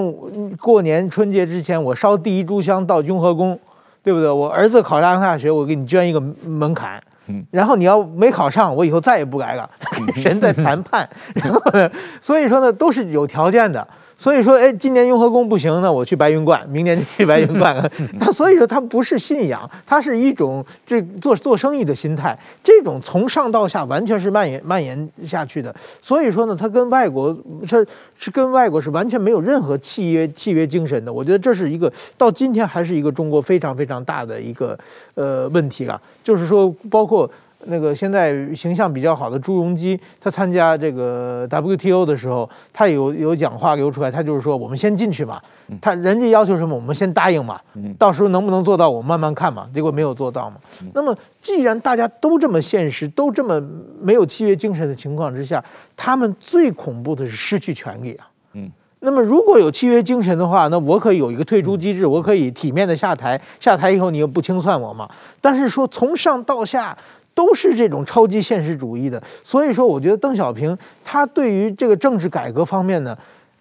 [0.61, 3.59] 过年春节之前我烧第一炷香到雍和宫，
[4.05, 4.31] 对不对？
[4.31, 7.03] 我儿子考上大学，我给你捐一个门槛，
[7.51, 9.68] 然后你要没考上，我以后再也不来了。
[10.16, 11.90] 神在谈判， 然后呢，
[12.21, 13.87] 所以说呢，都是有条件的。
[14.23, 17.91] 所以说，哎，今年雍和宫不行，那我去白云观，明年就去白云观了。
[18.21, 22.39] 他所以说，它不是信仰，它是一种这做做生意的心态。
[22.63, 25.75] 这种从上到下完全是蔓延蔓延下去的。
[26.01, 27.37] 所以说呢，它跟外国，
[27.69, 27.85] 它
[28.17, 31.13] 是跟外国是完全没有任何契约契约精神的。
[31.13, 34.79] 我觉得这是一个到今天还是一个中国非常非常大的一个
[35.15, 36.01] 呃问题啊。
[36.23, 37.29] 就是说，包括。
[37.66, 45.40] 那个现在形象比较好的朱镕基，他参加这个 WTO 的时候，他有有讲话流出来，他就是说我们先进去嘛，
[45.81, 47.61] 他人家要求什么，我们先答应嘛，
[47.98, 49.68] 到时候能不能做到，我们慢慢看嘛。
[49.72, 50.57] 结果没有做到嘛。
[50.92, 53.62] 那么既然大家都这么现实，都这么
[54.01, 55.62] 没有契约精神的情况之下，
[55.96, 58.27] 他们最恐怖的是失去权利啊。
[58.55, 58.70] 嗯。
[59.05, 65.09] 那么如果有契约精神的话，那我可以有一个退出机制，我可以体面的下台，下台以后你又不清算我嘛。
[65.40, 66.96] 但是说从上到下。
[67.35, 73.16] 都是这种超级现实主义的，所以说我觉得邓小平他对于这个政治改革方面呢，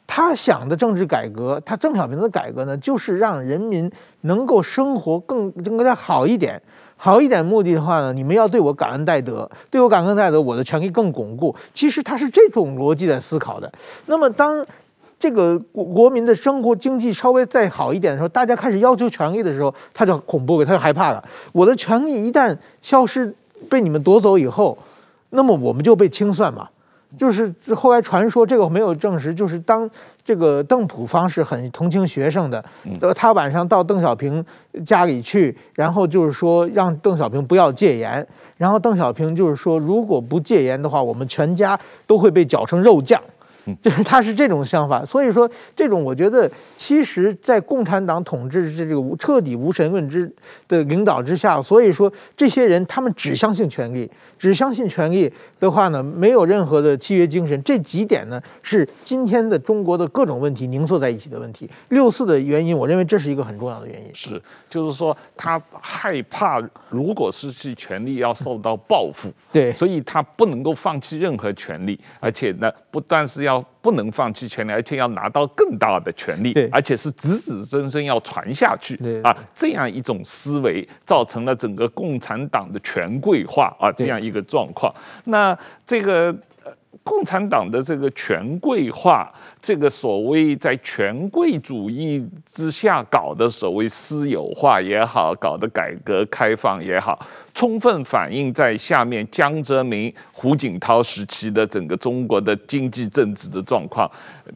[0.05, 3.89] 他想的政治改革，他邓小平的改革呢，就是让人民
[4.21, 6.61] 能够生活更更加好一点，
[6.97, 11.55] 好一点目的的话呢，你们要对我感恩戴德，对我感恩戴德，我的权力更巩固。
[11.73, 13.71] 其实他是这种逻辑在思考的。
[14.07, 14.65] 那么当
[15.17, 21.23] 这个国国民的生活经济稍微再好一点的时候，大家开始要求权利的时候，他就恐怖了，他就害怕了。
[21.53, 23.33] 我的权利一旦消失。
[23.69, 24.77] 被你们夺走以后，
[25.29, 26.67] 那么我们就被清算嘛。
[27.19, 29.89] 就是后来传说这个没有证实，就是当
[30.23, 32.63] 这个邓普方是很同情学生的，
[33.01, 34.43] 呃，他晚上到邓小平
[34.85, 43.21] 家里去，然后就是说让邓小平不要戒严，然后邓小平就是说如果不戒严的话，我们全家都会被搅成肉酱。
[43.81, 50.31] 就是他是这种想法，所以说这种我觉得，其实，在共产党统治这个彻底无神论之
[50.67, 57.61] 的领导之下，所以说这些人他们只相信权力，只相信权力的话呢，没有任何的契约精神。
[57.61, 61.69] 这几点呢，是今天的中国的各种问题凝缩在一起的问题。
[61.89, 64.09] 六四的原因，我认为这是一个很重要的原因。
[64.11, 73.50] 是，就是说他害怕，如果失去权力要受到报复，对，所以他不能够放弃任何权利，而且呢，不但是要。
[73.51, 79.35] 要不能放弃权力，而且要拿到更大的权力，而且是子子孙孙要传下去啊！
[79.53, 84.93] 这样一种思维，造成了整个共产党的权贵化啊，这样一个状况。
[85.25, 86.33] 那这个。
[87.03, 97.17] 共产党的这个权贵化，这个所谓在权贵主义之下搞的所谓私有化也好，搞的改革开放也好，
[97.53, 104.09] 充分反映在下面江泽民、胡锦涛时期的整个中国的经济政治的状况。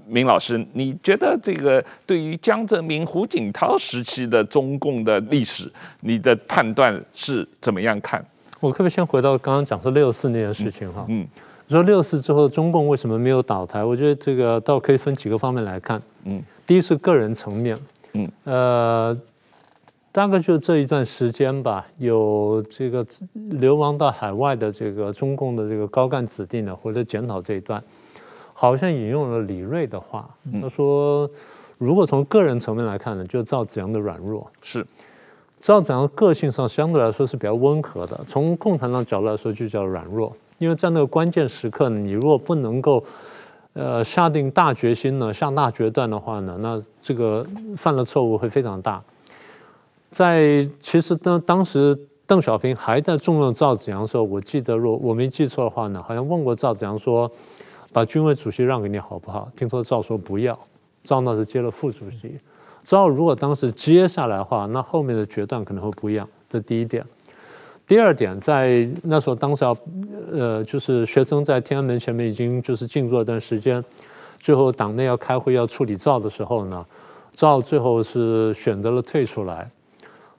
[0.06, 5.72] 明老师，你觉得这个对于江泽民、胡锦涛时期的中共的历史，
[6.02, 8.24] 你的判断是怎么样看？
[8.60, 11.06] 我可不可以先回到刚刚讲说六四那件事情哈？
[11.08, 11.28] 嗯。
[11.70, 13.84] 说六四之后，中共为什么没有倒台？
[13.84, 16.02] 我觉得这个倒可以分几个方面来看。
[16.26, 17.78] 嗯，第一是个人层面。
[18.14, 19.18] 嗯，呃，
[20.12, 27.84] 大概就这一段时间吧，有这个流亡到海外的这个中共的这个高干子弟呢，或者检讨这一段，
[28.54, 30.30] 好像引用了李锐的话，
[30.62, 31.30] 他说
[31.78, 34.86] ：“如果从个人层面来看呢，就赵紫阳的软弱是
[35.60, 40.32] 赵紫阳个性上相对来说是比较温和的，从共产党角度来说就叫软弱。”
[40.66, 43.06] 因为在那个关键时刻，你如果不能够，
[43.74, 47.46] 呃，下定大决心呢，下大决断的话呢，那这个
[47.78, 49.00] 犯了错误会非常大。
[50.10, 57.32] 在其实当当时邓小平还在重用赵紫阳的时候，我记得若我没记错的话呢，好像问过赵紫阳说，
[57.94, 59.48] 把军委主席让给你好不好？
[59.56, 60.58] 听说赵说不要，
[61.04, 62.40] 赵那时接了副主席。
[62.82, 66.28] 赵如果当时接下来的话，那后面的决断可能会不一样。
[66.50, 67.06] 这第一点。
[67.88, 69.78] 第二点，在那时候，当时要，
[70.32, 73.84] 呃，就是学生在天安门前面已经就是静坐一段时间，
[74.40, 76.84] 最后党内要开会要处理赵的时候呢，
[77.32, 79.70] 赵最后是选择了退出来。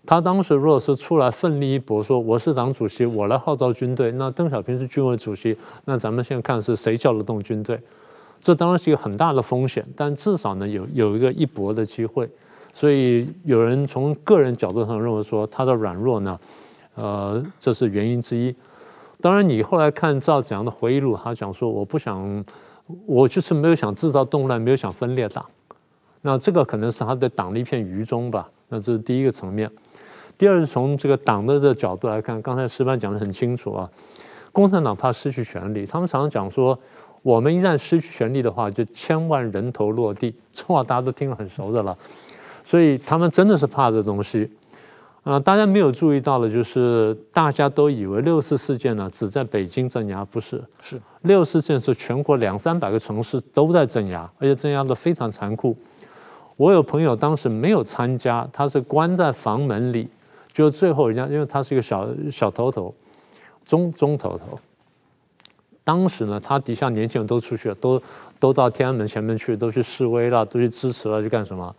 [0.05, 7.81] 他当时如果是出来奋力一搏，说我是党主席，我来号召军队，那邓小平是军委主席，那咱们现在看是谁叫得动军队？
[8.41, 12.29] 这当然是一个很大的风险，但至少呢有有一个一搏的机会。
[12.73, 16.37] 所以有人从个人角度上认为说他的软弱呢。
[16.97, 18.55] 呃，这是原因之一。
[19.21, 22.45] 当然，你后来看赵子阳的回忆录，他讲说：“我不想，
[23.07, 25.45] 我就是没有想制造动乱，没有想分裂党。”
[26.21, 28.47] 那这个可能是他对党的一片愚忠吧。
[28.69, 29.71] 那这是第一个层面。
[30.37, 33.89] 第二是从这个党的这个角度来看，刚才石板讲的很清楚啊。
[34.53, 36.79] 共产党怕失去权力，他们常常讲说
[37.23, 41.97] ：“我们一旦失去权力的话，就千万人头落地。”这话大家都听了很熟的了。
[42.65, 44.51] 所以他们真的是怕这东西。
[45.27, 50.63] 啊，大家没有注意到的，就是大家都以为六四事件呢只在北京镇压，不是？
[50.81, 55.77] 是六四事件是全国两三百个城市都在镇压，而且镇压的非常残酷。
[56.57, 60.09] 我有朋友当时没有参加，他是关在房门里，
[60.53, 62.95] 就最后人家，因为他是一个小小头头，
[63.65, 64.57] 中中头头。
[65.83, 68.01] 当时呢，他底下年轻人都出去了，都
[68.39, 71.75] 都到天安门前面去，都去示威了，都去支持了，去干什么？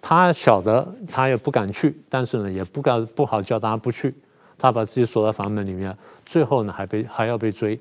[0.00, 4.14] 他晓得，他也不敢去，但是呢，也不敢不好叫大家不去。
[4.58, 7.78] 他把自己锁在房门里面，最后呢还被还要被追，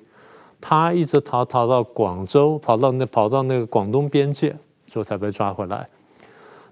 [0.59, 5.87] 他一直逃逃到广州，跑到那跑到那个广东边界，最后才被抓回来。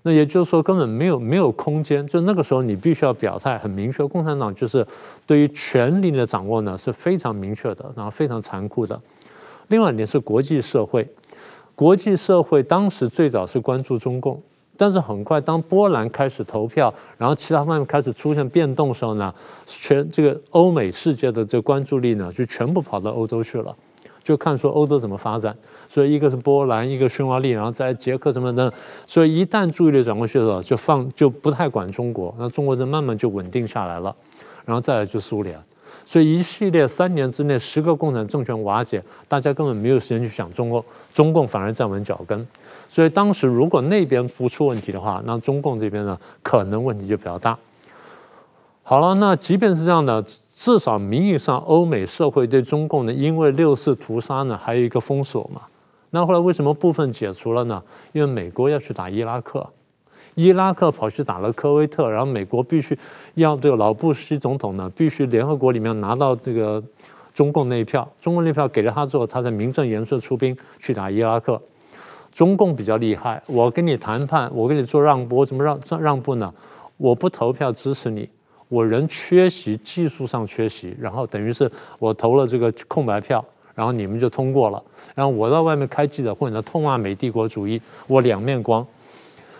[0.06, 2.06] 那也就是说，根本没有没有空间。
[2.06, 4.06] 就那个时候，你必须要表态很明确。
[4.06, 4.86] 共产党就是
[5.26, 9.00] 对于权力的掌握呢是非常明确的，然后非常残酷的。
[9.70, 11.08] 另外一点是国际社会，
[11.74, 14.42] 国际社会当时最早是关注中共，
[14.76, 19.34] 但是很快当波兰开始投票，然后其他方面开始出现变动的时候呢，
[19.66, 23.76] 全这个欧美世界的这个关注力呢就全部跑到欧洲去了，
[24.24, 25.56] 就看说欧洲怎么发展。
[25.88, 28.74] 所以一个是波兰，一个匈牙利，然后在捷克什么的。
[29.06, 34.16] 所以一旦注意力转过去的时候，就放就不太管中国，那中国人慢慢就稳定下来了。
[34.66, 35.62] 然后再来就苏联，
[36.04, 40.84] 所以一系列三年之内十个共产政权瓦解，大家根本没有时间去想中共，
[41.14, 42.48] 中共反而站稳脚跟。
[42.94, 47.58] 所以当时如果那边不出问题的话，那中共这边呢可能问题就比较大。
[48.84, 55.62] 好了，那即便是这样的，至少名义上欧美社会对中共呢，因为六四屠杀呢还有一个封锁嘛。
[56.12, 57.82] 那后来为什么部分解除了呢？
[58.12, 59.68] 因为美国要去打伊拉克，
[60.36, 62.96] 伊拉克跑去打了科威特，然后美国必须
[63.34, 66.84] 要这个老布希总统呢，必须联合国里面拿到这个
[67.34, 71.60] 中共那一票，中共那一票给了他之后，他才名正言顺出兵去打伊拉克。
[72.34, 76.54] 中共比较厉害，我跟你谈判，我跟你做让步，我怎么让让让步呢？
[76.98, 78.28] 我不投票支持你，
[78.68, 83.44] 我人缺席，技术上缺席，然后等于是我投了这个空白票。
[83.76, 84.80] 然后你们就通过了，
[85.16, 88.86] 然后我到外面开记者会呢，痛骂美帝国主义，我两面光。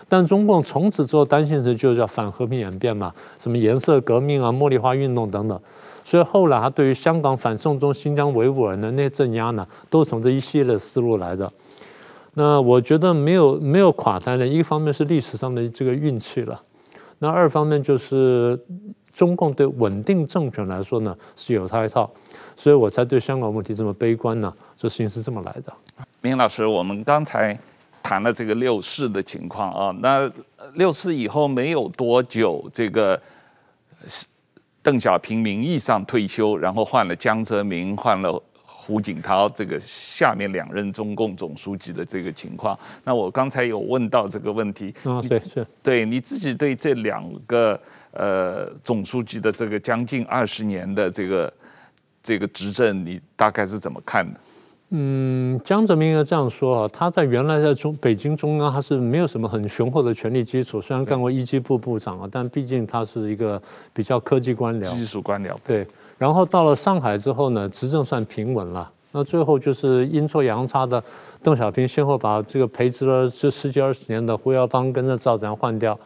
[0.08, 5.60] 但中共从此之后担心的就叫反和平演变嘛，什么颜色革命啊、茉莉花运动等等。
[6.04, 11.52] 所以后来他对于香港反送中、新疆维吾尔的那镇压呢，都从这一系列思路来的。
[12.34, 16.60] 那我觉得没有没有垮台的，一方面是历史上的这个运气了，
[17.18, 18.58] 那二方面就是
[19.12, 22.10] 中共对稳定政权来说呢是有他一套。
[22.56, 24.52] 所以我才对香港问题这么悲观呢。
[24.76, 25.72] 这事情是这么来的。
[26.20, 27.58] 明老师，我们刚才
[28.02, 30.30] 谈了这个六四的情况啊，那
[30.74, 33.20] 六四以后没有多久，这个
[34.82, 38.40] 邓小平名义上退休，然后换了江泽民，换了
[38.84, 42.78] 胡锦涛，这个下面两任中共总书记的这个情况。
[43.04, 47.80] 那我刚才有问到这个问题啊，对，是，对你自己对这两个
[48.12, 51.52] 呃总书记的这个将近二十年的这个。
[52.26, 54.40] 这个执政你大概是怎么看的？
[54.88, 63.60] 嗯，江泽民应该这样说啊，他在原来在中北京中央，他是没有什么很雄厚的权力基础，虽然干过一机部部长啊，但毕竟他是一个
[63.92, 65.54] 比较科技官僚，技术官僚。
[65.62, 65.86] 对，
[66.18, 68.90] 然后到了上海之后呢，执政算平稳了。
[69.12, 71.02] 那最后就是阴错阳差的，
[71.42, 75.98] 邓小平先后把这个培植了这十几二十年的胡耀邦跟着赵紫阳换掉。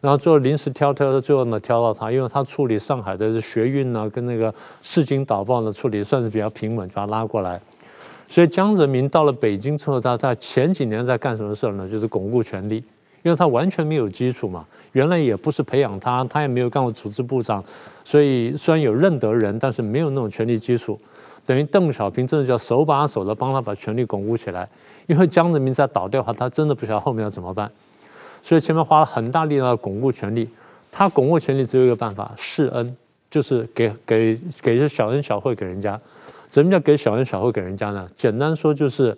[0.00, 7.60] 然后最后临时挑挑的，最后呢挑到他，因为他处理上海的学运呢，跟那个《市井导报》的处理算是比较平稳，把他拉过来。
[8.28, 11.88] 所以江泽民到了北京之后，他在前几年在干什么事儿呢？
[11.88, 12.84] 就是巩固权力，
[13.24, 17.64] 因为他完全没有基础嘛，原来也不是培养他，他也没有干过组织部长，
[18.04, 21.00] 所以虽然有认得人，但是没有那种权力基础。
[21.46, 24.68] 等于邓小平真的叫手把手的帮他把权力巩固起来，
[25.06, 27.70] 因为江泽民再倒掉的话，他真的不晓得后面要怎么办。
[28.42, 30.46] 所以前面花了很大力量要巩固权力，
[30.92, 32.94] 他巩固权力只有一个办法，施恩，
[33.30, 35.98] 就是给给给些小恩小惠给人家。
[36.50, 38.06] 什么叫给小恩小惠给人家呢？
[38.14, 39.16] 简单说就是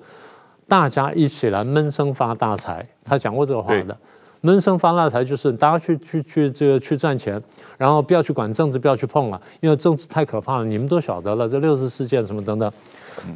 [0.69, 2.87] 大家一起来闷声发大财。
[3.05, 3.97] 他讲过这个话的，
[4.41, 7.41] 闷声发大财就是大家去去去这个去赚钱，
[7.79, 10.65] 然后不要去管政治，不要去碰了，因为政治太可怕了。
[10.65, 12.71] 你们都晓得了，这六四事件什么等等，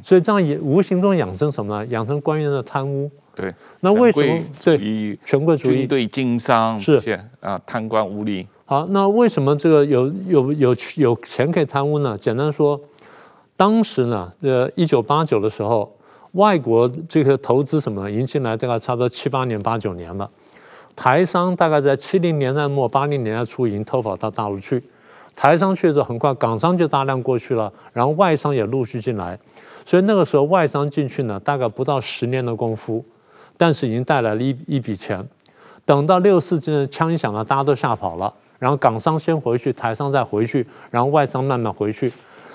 [0.03, 1.87] 所以这样也无形中养成什么呢？
[1.91, 3.11] 养成官员的贪污。
[3.35, 8.45] 对，那为什么对权贵主义、对经商是啊，贪官污吏？
[8.67, 12.19] 好，那为什么这个有有有有钱可以贪污呢？
[12.19, 12.79] 简单说，
[13.57, 15.91] 当时呢，呃，一九八九的时候，
[16.33, 20.31] 外国这个投资什么引进来大概差不多七八年、八九年了，
[20.95, 24.83] 台商大概在七零年代末、八零年代初已经偷跑到大陆去，
[25.35, 29.39] 台商去的时候很快，港商就大量过去了，然后外商也陆续进来，
[29.85, 33.05] 所以那个时候外商进去呢，大概不到十年的功夫。
[33.57, 35.23] 但是已经带来了一一笔钱，
[35.85, 42.11] 等到六四这枪一响了，大家都吓跑了，然后港商先回去，台商再回去，然后外商慢慢回去，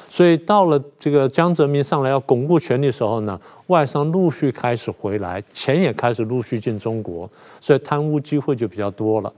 [0.10, 7.30] 所以到了这个江泽民上来要巩固权力的时候呢，外商陆续开始回来，钱也开始陆续进中国，
[7.60, 9.34] 所以贪污机会就比较多了。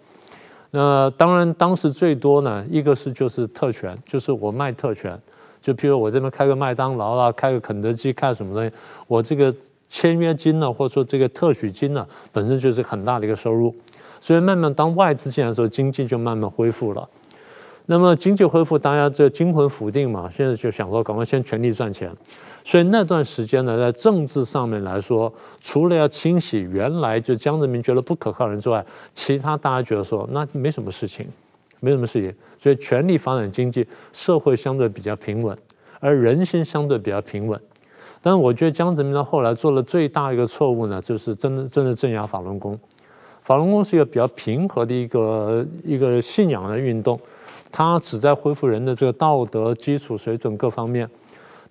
[0.72, 5.20] 那当然当时最多呢，一个是就是特权，就是我卖特权，
[5.62, 8.72] 就譬如我这边开个麦当劳啦，开个肯德基，开什么东西，
[9.08, 9.54] 我这个。
[9.90, 13.74] 签约金呢，或者说这个特许金呢，本身就是很大的一个收入，
[14.20, 17.08] 所以慢慢当外资进来的时候，经济就慢慢恢复了。
[17.90, 22.12] 那么经济恢复，大家这惊魂甫定嘛，现在就想说赶快先全力赚钱。
[22.66, 31.26] 所以那段时间呢，在政治上面来说，除了要清洗原来就江泽民觉得不可靠人之外，其他大家觉得说那没什么事情，
[31.80, 32.34] 没什么事情。
[32.60, 35.58] 所以全力发展经济，社会相对比较平稳，
[36.02, 37.58] 而人心相对比较平稳。
[38.22, 42.78] 但是我觉得江泽民到后来做了最大一个错误呢，就是真的真的镇压法轮功。
[43.44, 47.18] 法轮功是一个比较平和的一个一个信仰的运动，
[47.72, 51.10] 它旨在恢复人的这个道德基础水准各方面。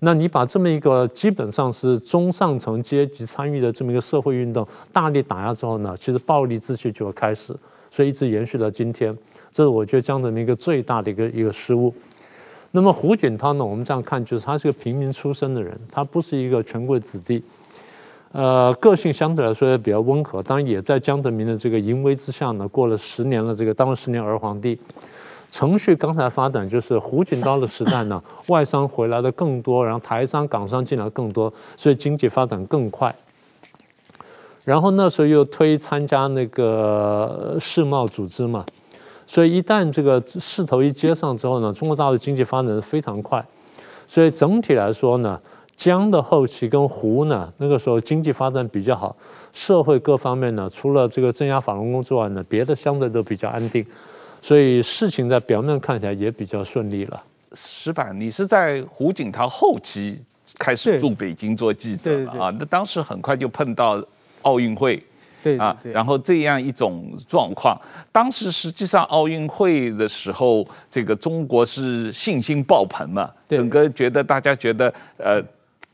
[0.01, 7.57] 那你把这么一个基本上是中上层阶级参与的这么一个社会运动大力打压之后呢，其实暴力秩序就会开始，
[7.91, 9.17] 所以一直延续到今天。
[9.51, 11.95] 这是我觉得江泽民一个最大的一个一个失误。
[12.73, 17.43] 那么胡锦涛呢，我们这样看就是他是个平民出身的人，他不是一个权贵子弟，
[18.33, 20.43] 呃，个性相对来说也比较温和。
[20.43, 24.79] 当然也在江泽民的这个淫威之下呢，过了十年了，这个当了十年儿皇帝。
[25.49, 33.15] 程序刚才发展就是胡锦涛的时代呢， 外商回来的更多，然后台商、港商进来更多，所以经济发展更快。
[34.65, 38.67] 然后那时候又推参加那个世贸组织嘛，
[39.25, 43.45] 所以一旦这个势头一接上之后呢，中国大陆经济发展的非常快。
[44.09, 45.41] 所以整体来说呢，
[45.77, 49.15] 江的后期跟湖呢，那个时候经济发展比较好，
[49.53, 53.87] 社会各方面呢，除了这个镇压法轮功之外呢，别的相对都比较安定。
[54.47, 57.21] 所以事情在表面看起来也比较顺利了。
[57.55, 60.23] 石板，你是在胡锦涛后期
[60.57, 62.57] 开始驻北京做记者了啊？
[62.57, 64.01] 那当时很快就碰到
[64.43, 65.03] 奥运会，
[65.43, 67.77] 对啊，然后这样一种状况。
[68.13, 75.43] 当时实际上奥运会的时候，这个中国是信心爆棚嘛，整个觉得大家觉得呃。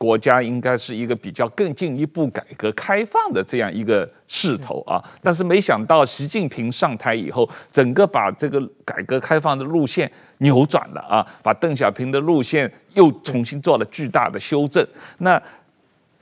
[0.03, 14.85] 国家应该是一个比较更进一步改革开放的这样一个势头啊，但是没想到习近平上台以后，整个把这个改革开放的路线扭转了啊，把邓小平的路线又重新做了巨大的修正。
[15.19, 15.41] 那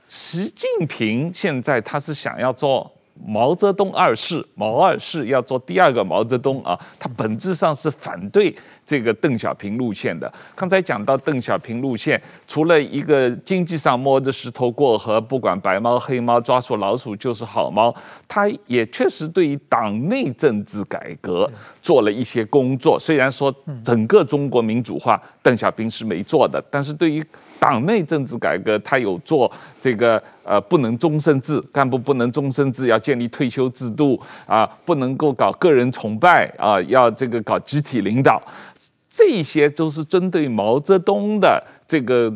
[0.07, 2.91] 习近平现在他是想要做
[3.25, 8.55] 毛泽东二世，毛二世要做第二个毛泽东啊，他本质上是反对。
[8.91, 17.95] 这个邓小平路线的，刚才讲到邓小平路线，除了一个经济上摸着石头过河，不管白猫黑猫，抓住老鼠就是好猫，
[18.27, 21.49] 他也确实对于党内政治改革
[21.81, 22.99] 做了一些工作。
[22.99, 27.23] 虽然说整个中国民主化，邓小平是没做的，但是对于
[27.57, 38.41] 党内政治改革，他有做这个呃，不能终身制，干部不能终身制，要建立退休制度啊，不能够搞个人崇拜啊，要这个搞集体领导。
[39.11, 42.33] 这些都是针对毛泽东的这个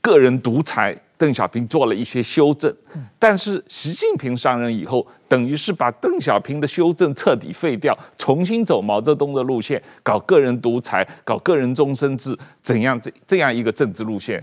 [0.00, 2.72] 个人独裁，邓小平做了一些修正。
[3.18, 14.42] 但是习近平上任以后，等于是把邓小平的修正彻底废掉，重新走毛泽东的路线，搞个人独裁，搞个人终身制，怎样这这样一个政治路线？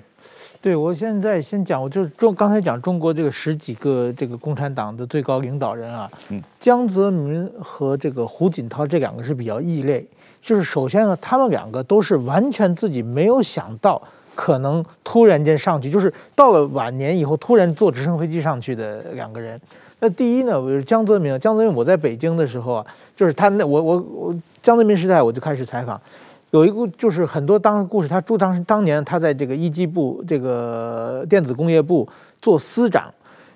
[0.61, 10.05] 对，我现在先讲，我就是中刚才讲中国这个十几个这个共产党的最高领导人啊，嗯，江泽民和这个胡锦涛这两个是比较异类。
[10.41, 14.01] 就是首先呢，他们两个都是完全自己没有想到
[14.33, 19.59] 可能突然间上去，就是到了晚年以后突然坐直升飞机上去的两个人。
[19.99, 21.37] 那第一呢，我是江泽民。
[21.37, 22.85] 江泽民我在北京的时候啊，
[23.15, 26.01] 就是他那我我我江泽民时代我就开始采访，
[26.49, 32.07] 有一个就是很多当时故事，他住当时当年他在这个一机部这个电子工业部
[32.41, 33.13] 做司长。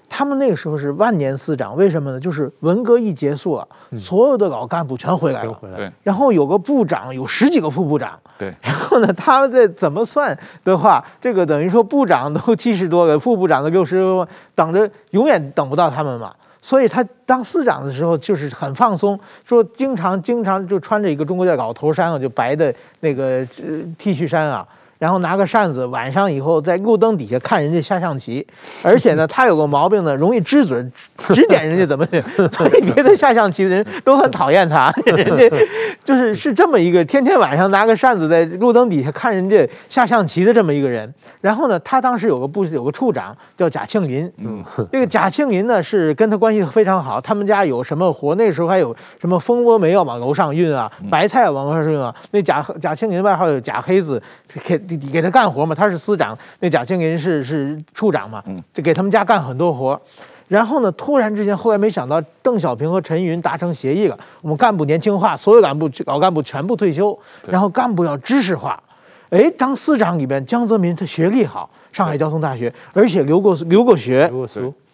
[0.09, 2.19] 他们那个时候是万年司长，为什么呢？
[2.19, 5.91] 就是文革一结束啊，所有的老干部全回来了，对。
[6.03, 8.53] 然后有个部长，有十几个副部长，对。
[8.61, 16.33] 然后呢，他们在怎么算的话，这个等于说部长都七十多个，副部长都六十多个，等着永远等不到他们嘛。
[16.61, 24.67] 所以他当司长的时候就是很放松，说经常经常就穿着一个中国的老头衫啊，就白的那个呃 T 恤衫啊。
[24.97, 28.45] 然后拿个扇子，晚上以后在路灯底下看人家下象棋，
[28.81, 30.83] 而且呢， 他有个毛病呢，容易支嘴，
[31.33, 32.21] 指点人家怎么的，
[32.53, 34.93] 所以别的下象棋的人都很讨厌他。
[35.05, 35.57] 人家
[36.03, 41.13] 就是是这么一个天天晚上拿个扇子在路灯底下看人家下象棋的这么一个人。
[41.41, 54.21] 然后呢，他当时有个部有个处长叫贾庆林，嗯， 这个贾庆林呢是跟他关系非常好，他们家有什么活，那时候还有什么蜂窝煤要往楼上运啊，白菜往楼上运啊，那贾贾庆林外号有贾黑子，
[54.63, 54.84] 给。
[54.89, 55.73] 你给他干活嘛？
[55.73, 58.43] 他是司长，那贾庆林是是处长嘛？
[58.73, 59.99] 就给他们家干很多活。
[60.47, 67.17] 然后呢，突然之间，后来没想到邓小平和陈云达成协议了，我们干部年轻化，所有干部老干部全部退休，
[67.47, 68.79] 然后干部要知识化。
[69.31, 74.31] 哎，当司长里边，江泽民他学历好，上海交通大学，而且留过留过学，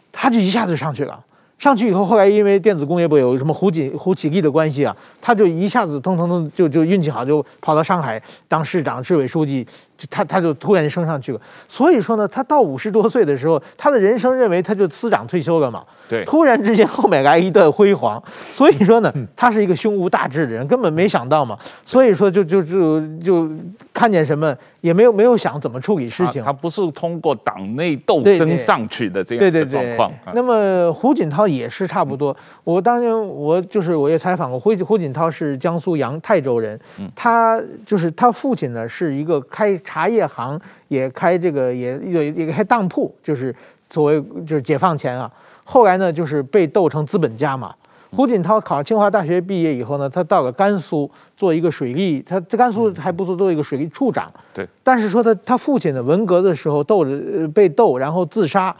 [0.10, 1.20] 他就一下子就上去了。
[1.62, 9.64] 上去以后，后来因为电子工业部有什么胡锦胡启立的关系啊，他就一下子通通通就就运气好，就跑到上海当市长、市委书记，
[10.10, 11.42] 他他就突然升上去了。
[11.68, 15.84] 所以说呢，他到五十多岁的时候，他的人生认为他就司长退休了嘛。
[16.10, 18.22] 对，突然之间后面来一段辉煌，
[18.54, 21.58] 所以说呢，他是一个胸无大志的人，根本没想到嘛。
[21.86, 23.50] 所以说就就就就
[23.94, 26.44] 看见什么也没有没有想怎么处理事情。
[26.44, 30.12] 他不是通过党内斗争上去的这样的状况。
[30.34, 31.42] 那么胡锦涛。
[31.52, 32.34] 也是差不多。
[32.64, 36.80] 我当年我就是我也采访过胡胡锦涛是江苏扬泰州人，
[37.14, 43.54] 他就是他父亲呢是一个开茶叶行，也开这个也也也开当铺，就是
[43.90, 45.30] 所谓就是解放前啊。
[45.66, 47.76] 后来呢就是被斗成资本家嘛。
[48.16, 54.32] 胡锦涛考清华大学毕业以后呢，他到了甘肃做一个水利，他在甘肃还不错，做一个水利处长。
[54.54, 54.66] 对。
[54.82, 58.74] 但是说他他父亲呢文革的时候斗着被斗，然后自杀。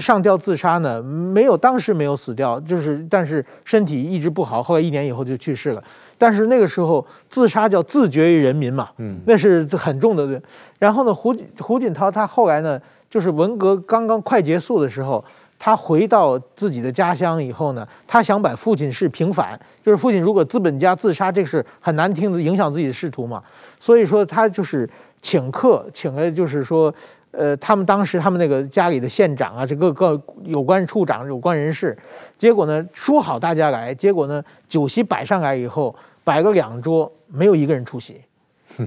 [0.00, 5.84] 上吊自杀呢，没有，当时没有死掉，就是但是身体一直不好，后来一年以后就去世了。
[6.24, 10.40] 但是那个时候自杀叫自绝于人民嘛，嗯，那是很重的罪。
[10.78, 15.22] 然后呢，胡胡锦涛他后来呢，就是文革刚刚快结束的时候，
[15.58, 23.42] 他回到自己的家乡以后呢，他想把父亲事平反，就是父亲如果资本家自杀，这个是很难听的，影响自己的仕途嘛。
[23.78, 24.88] 所以说他就是
[25.20, 26.94] 请客，请了就是说。
[27.36, 31.98] 呃，他们当时他们那个家里的县长啊，这个各有关处长、有关人士，
[32.38, 35.92] 结果呢说好大家来，结果呢酒席摆上来以后，
[36.24, 38.20] 摆个两桌，没有一个人出席，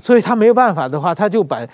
[0.01, 1.65] 所以他没有办法的话，他就把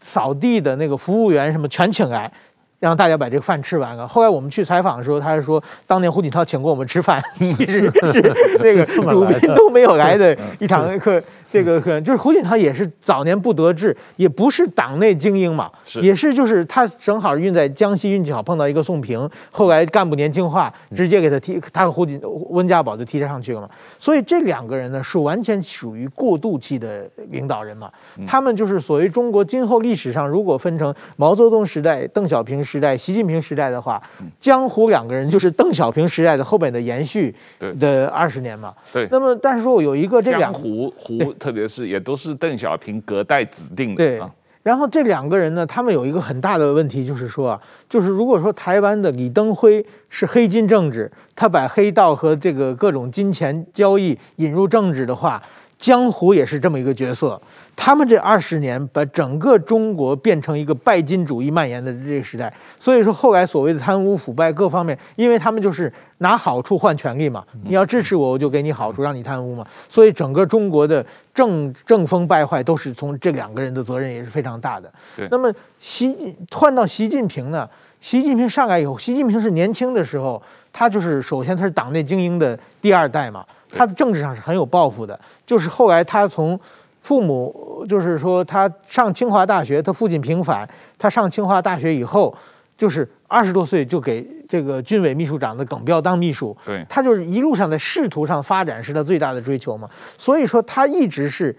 [0.00, 2.32] 扫地的那个服务员什么全请来。
[2.78, 4.06] 让大家把这个饭吃完了。
[4.06, 7.22] 后来我们去采访的时候，他是说，当年胡锦涛请过我们吃饭，
[7.56, 11.22] 其实是那个主宾都没有来的一场课。
[11.50, 15.70] 这个可能就是胡锦涛也是早年不得志，也不是党内精英嘛，
[16.02, 22.20] 也是就是他正好运在江西运气好，碰到一个宋平，后来干部年轻化，直接给他提，他和胡锦
[22.50, 23.70] 温家宝就提上去了嘛。
[24.00, 27.88] 所以这两个人呢，是完全属于过渡期的领导人嘛。
[28.26, 34.02] 他们就是所谓中国今后历史上，如果分成毛泽东时代、邓小平时代、习近平时代的话，
[34.40, 37.34] 江湖两个人就是邓小平时代的后边的延续
[37.78, 38.74] 的二十年嘛。
[38.92, 39.06] 对。
[39.10, 41.32] 那么，但是说有一个这两湖湖。
[41.34, 43.96] 特别是也都是邓小平隔代指定的。
[43.96, 44.22] 对，
[44.62, 55.42] 然后这两个人呢，他们有一个很大的问题，就是说啊，就是如果说台湾的李登辉是黑金政治，他把黑道和这个各种金钱交易引入政治的话，
[55.76, 57.40] 江湖也是这么一个角色。
[57.76, 71.04] 他们这二十年把整个中国变成一个拜金主义蔓延的这个时代，所以说后来所谓的贪污腐败各方面，因为他们就是拿好处换权力嘛，你要支持我，我就给你好处，让你贪污嘛，所以整个中国的
[71.34, 74.90] 政政风败坏都是从这两个人的责任也是非常大的。
[75.30, 77.68] 那么习换到习近平呢？
[78.00, 80.40] 习近平上来以后，习近平是年轻的时候，
[80.72, 86.58] 他就是首先他是党内精英的第二代嘛，他的政治上是很有抱负的，就是后来他从。
[87.04, 90.66] 父母就是说，他上清华大学，他父亲平反，
[90.98, 92.34] 他上清华大学以后，
[92.78, 96.56] 就是二十多岁就给这个军委秘书长的耿飚当秘书。
[96.64, 99.86] 对，他就是一路上在仕途上发展是他最大的追求嘛。
[100.16, 101.54] 所以说，他一直是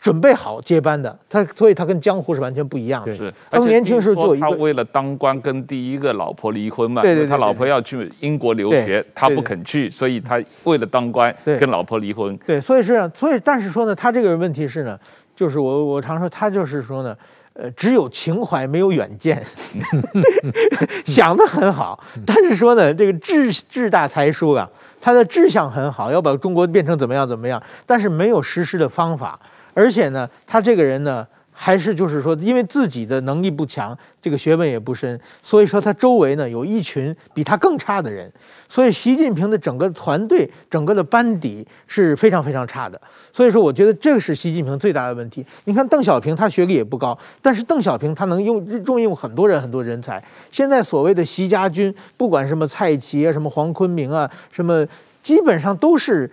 [0.00, 1.16] 准备好接班的。
[1.28, 3.14] 他所以，他跟江湖是完全不一样的。
[3.14, 7.02] 是，他年轻时候就他为了当官，跟第一个老婆离婚嘛。
[7.02, 12.36] 对对，对，对，他老婆要去英国留学，他不肯去，所以他为了当官，跟老婆离婚。
[12.38, 14.98] 对，所以是这样，所以但是说呢，他这个问题是呢。
[15.36, 17.16] 就是我，我常说他就是说呢，
[17.54, 19.42] 呃，只有情怀没有远见，
[21.06, 24.68] 想得很好，但是说呢，这个志志大才疏啊，
[25.00, 29.40] 他的志向很好，要把中国变成怎么样怎么样，但是没有实施的方法，
[29.74, 31.26] 而且呢，他这个人呢。
[31.52, 38.32] 还是就是说，因为自己的能力不强，这个学问也不深，所以说他周围呢有一群比他更差的人，
[38.66, 42.98] 所以习近平的整个团队、整个的班底是非常非常差的。
[43.30, 45.44] 所以说，我觉得这个是习近平最大的问题。
[45.64, 50.24] 你看邓小平，他学历也不高，但是邓小平他能用重用很多人、很多人才。
[50.50, 54.86] 现在所谓的习家军，不管什么蔡奇啊、什么黄坤明啊、什么，
[55.22, 56.30] 基本上都是。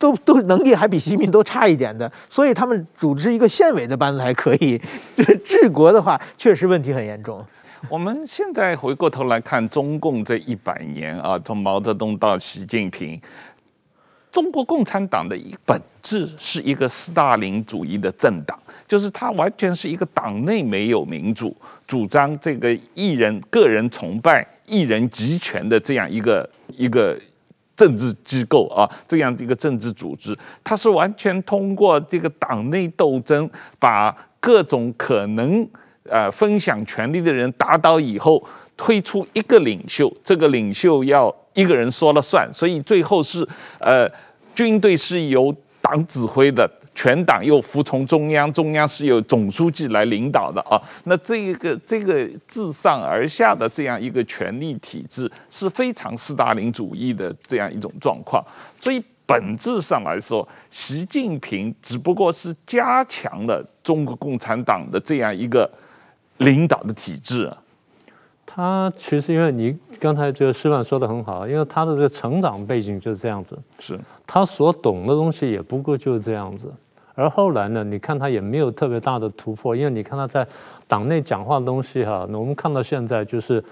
[0.00, 4.80] 都都能力还比习近平都差一点的，所以他们组织一个县委的班子还可以，
[5.14, 7.44] 这治国的话确实问题很严重。
[7.86, 13.20] 我们现在回过头来看中共这一百年啊，从毛泽东到习近平，
[14.32, 21.54] 中国共产党的一本质是一个斯大林主义的政党，就是它完全是一个党内没有民主，
[21.86, 27.20] 主张这个一人个人崇拜、一人集权的这样一个一个。
[27.80, 35.66] 政治机构啊，这样的一个政治组织，它是完全通过这个党内斗争，把各种可能
[36.04, 38.44] 呃分享权力的人打倒以后，
[38.76, 44.06] 推出一个领袖，这个领袖要一个人说了算，所以最后是呃，
[44.54, 46.70] 军队是由党指挥的。
[47.02, 50.78] 全党又服从中央，中央是由总书记来领导的啊。
[51.04, 58.44] 那这个这个自上而下的这样一个权力体制是非常斯大林主义的这样一种状况。
[58.78, 65.70] 所以本质上来说，习近平只不过是加强了中国共产党的这样一个
[66.36, 67.56] 领导的体制啊。
[68.44, 76.70] 他其实因为你刚才这个示范说的很好，因为他的这个成长背景就是这样子，是他所懂的东西也不过就是这样子。
[77.20, 80.46] 而后来呢，你看他也没有特别大的突破，因为你看他在
[80.88, 83.62] 党内讲话的东西哈，那我们看到现在就是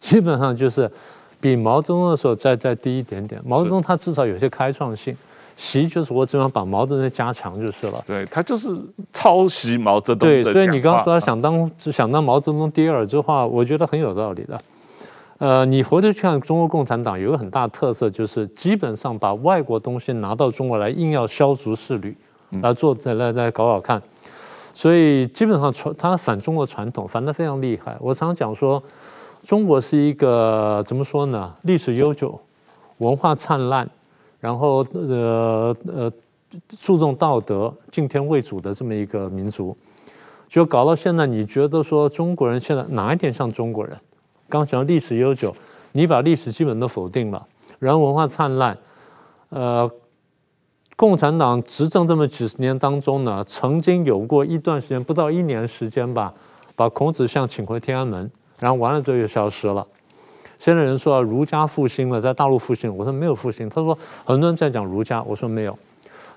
[0.00, 0.90] 基本上就是
[1.40, 3.40] 比毛泽东的时候再再低一点点。
[3.44, 5.16] 毛泽东他至少有些开创性，
[5.56, 8.02] 习就是我只想把毛泽东加强就是了。
[8.06, 8.74] 对，他就是
[9.12, 10.28] 抄袭毛泽东。
[10.28, 14.58] 对，所以你刚刚说他想当想当毛泽东第二这话，我觉得很有道理的。
[15.38, 22.16] 呃，你回头去看中国共产党，有个很大的特色，就是基本上把外国东西拿到中国来，硬要消除势力。
[22.62, 24.02] 来做再来来搞搞看，
[24.72, 27.96] 所以基本上传他反中国传统反得非常厉害。
[28.00, 28.82] 我常常讲说，
[29.42, 31.54] 中国是一个怎么说呢？
[31.62, 32.40] 历史悠久，
[32.98, 33.88] 文化灿烂，
[34.40, 36.10] 然后呃呃
[36.80, 39.76] 注重道德、敬天畏祖的这么一个民族。
[40.48, 43.94] 就搞到现在，你觉得说中国人现在哪一点像中国人？
[44.48, 45.54] 刚讲历史悠久，
[45.92, 47.46] 你把历史基本都否定了，
[47.78, 48.78] 然后文化灿烂，
[49.50, 49.90] 呃。
[50.98, 56.34] 共产党执政这么几十年当中呢，曾经有过一段时间，不到一年时间吧，
[56.74, 58.28] 把孔子像请回天安门，
[58.58, 59.86] 然后完了之后又消失了。
[60.58, 63.68] 现在人说儒家复兴了，在大陆复兴，我说没有复兴。
[63.68, 65.78] 他说很多人在讲儒家，我说没有。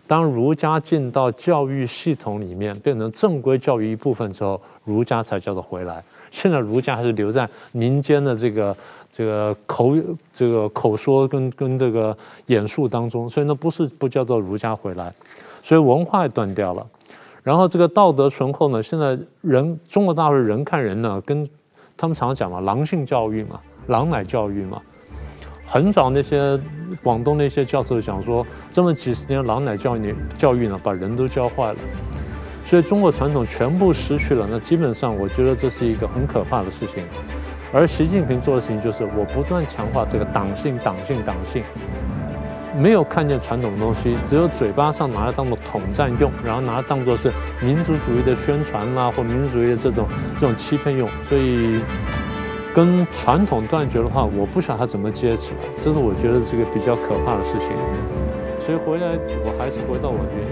[0.06, 6.04] 当儒家进到教育系统里面，变成正规教育一部分之后，儒家才叫做回来。
[6.30, 8.78] 现在儒家还是留在民间的这个。
[9.12, 9.94] 这个口
[10.32, 15.14] 这个口说跟跟这个演述当中，所以呢不是不叫做儒家回来，
[15.62, 16.88] 所以文化也断掉了。
[17.44, 21.48] 然后这个道德醇厚呢，现在人中国大陆人看人呢，跟
[21.98, 24.82] 他们常常讲嘛，狼性教育嘛，狼奶教育嘛。
[25.66, 26.60] 很早那些
[27.02, 31.80] 广东那些教授讲说，这么几十年狼奶教育教育呢，把人都教坏了。
[32.64, 37.04] 所以中国传统全部失去了，那基本上我觉得这是一个很可怕的事情。
[37.74, 41.64] 而习近平做的事情就是，我不断强化这个党性、党性、党性，
[42.78, 50.06] 没有看见传统的东西，只有嘴巴上拿来当做统战用，然后拿来当做是民族主义的宣传啦，或民族主义的这种
[50.38, 51.08] 这种欺骗用。
[51.30, 51.80] 所以，
[52.76, 57.70] 跟传统断绝的话，我不晓得他怎么接起来，这是我觉得这个比较可怕的事情。
[58.60, 60.46] 所以回来，我还是回到我原。